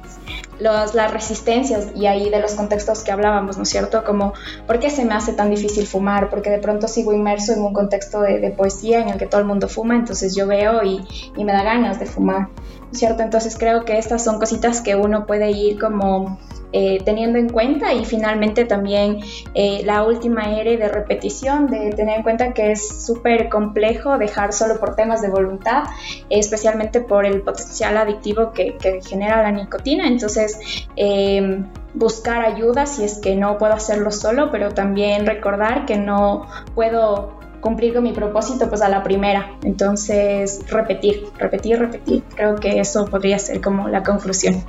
[0.59, 4.03] las resistencias y ahí de los contextos que hablábamos, ¿no es cierto?
[4.03, 4.33] Como,
[4.67, 6.29] ¿por qué se me hace tan difícil fumar?
[6.29, 9.47] Porque de pronto sigo inmerso en un contexto de, poesía en el que todo el
[9.47, 11.05] mundo fuma, entonces yo veo y,
[11.37, 13.23] y me da ganas de fumar, ¿no es cierto?
[13.23, 16.39] Entonces creo que estas son cositas que uno puede ir como
[16.71, 19.19] eh, teniendo en cuenta y finalmente también
[19.55, 24.53] eh, la última R de repetición, de tener en cuenta que es súper complejo dejar
[24.53, 25.85] solo por temas de voluntad,
[26.29, 30.07] especialmente por el potencial adictivo que, genera la nicotina.
[30.07, 30.59] Entonces,
[30.95, 36.45] em, buscar ayuda si es que no puedo hacerlo solo, pero también recordar que no
[36.75, 39.57] puedo cumplir con mi propósito pues a la primera.
[39.63, 42.23] Entonces, repetir, repetir, repetir.
[42.35, 44.63] Creo que eso podría ser como la conclusión.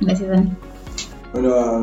[0.00, 0.50] Gracias, Dani.
[1.34, 1.82] Bueno,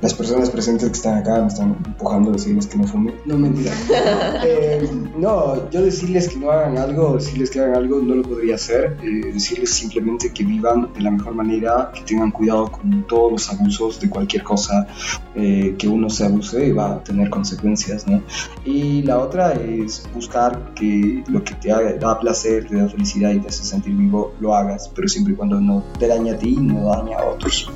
[0.00, 3.14] las personas presentes que están acá me están empujando a decirles que no fumen.
[3.26, 3.72] No, mentira.
[4.44, 8.54] Eh, no, yo decirles que no hagan algo, decirles que hagan algo, no lo podría
[8.54, 8.96] hacer.
[9.02, 13.50] Eh, decirles simplemente que vivan de la mejor manera, que tengan cuidado con todos los
[13.50, 14.86] abusos de cualquier cosa
[15.34, 18.22] eh, que uno se abuse y va a tener consecuencias, ¿no?
[18.64, 23.32] Y la otra es buscar que lo que te haga, da placer, te da felicidad
[23.32, 26.38] y te hace sentir vivo, lo hagas, pero siempre y cuando no te daña a
[26.38, 27.70] ti no daña a otros.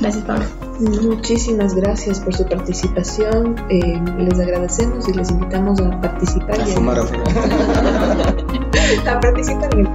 [0.00, 0.44] Gracias, Pablo.
[0.80, 3.56] Muchísimas gracias por su participación.
[3.70, 6.60] Eh, les agradecemos y les invitamos a participar.
[6.60, 6.98] A fumar
[9.08, 9.88] a, participar en el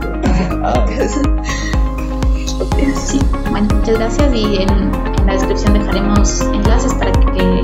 [0.64, 0.86] ah.
[2.96, 7.62] Sí, bueno, muchas gracias y en, en la descripción dejaremos enlaces para que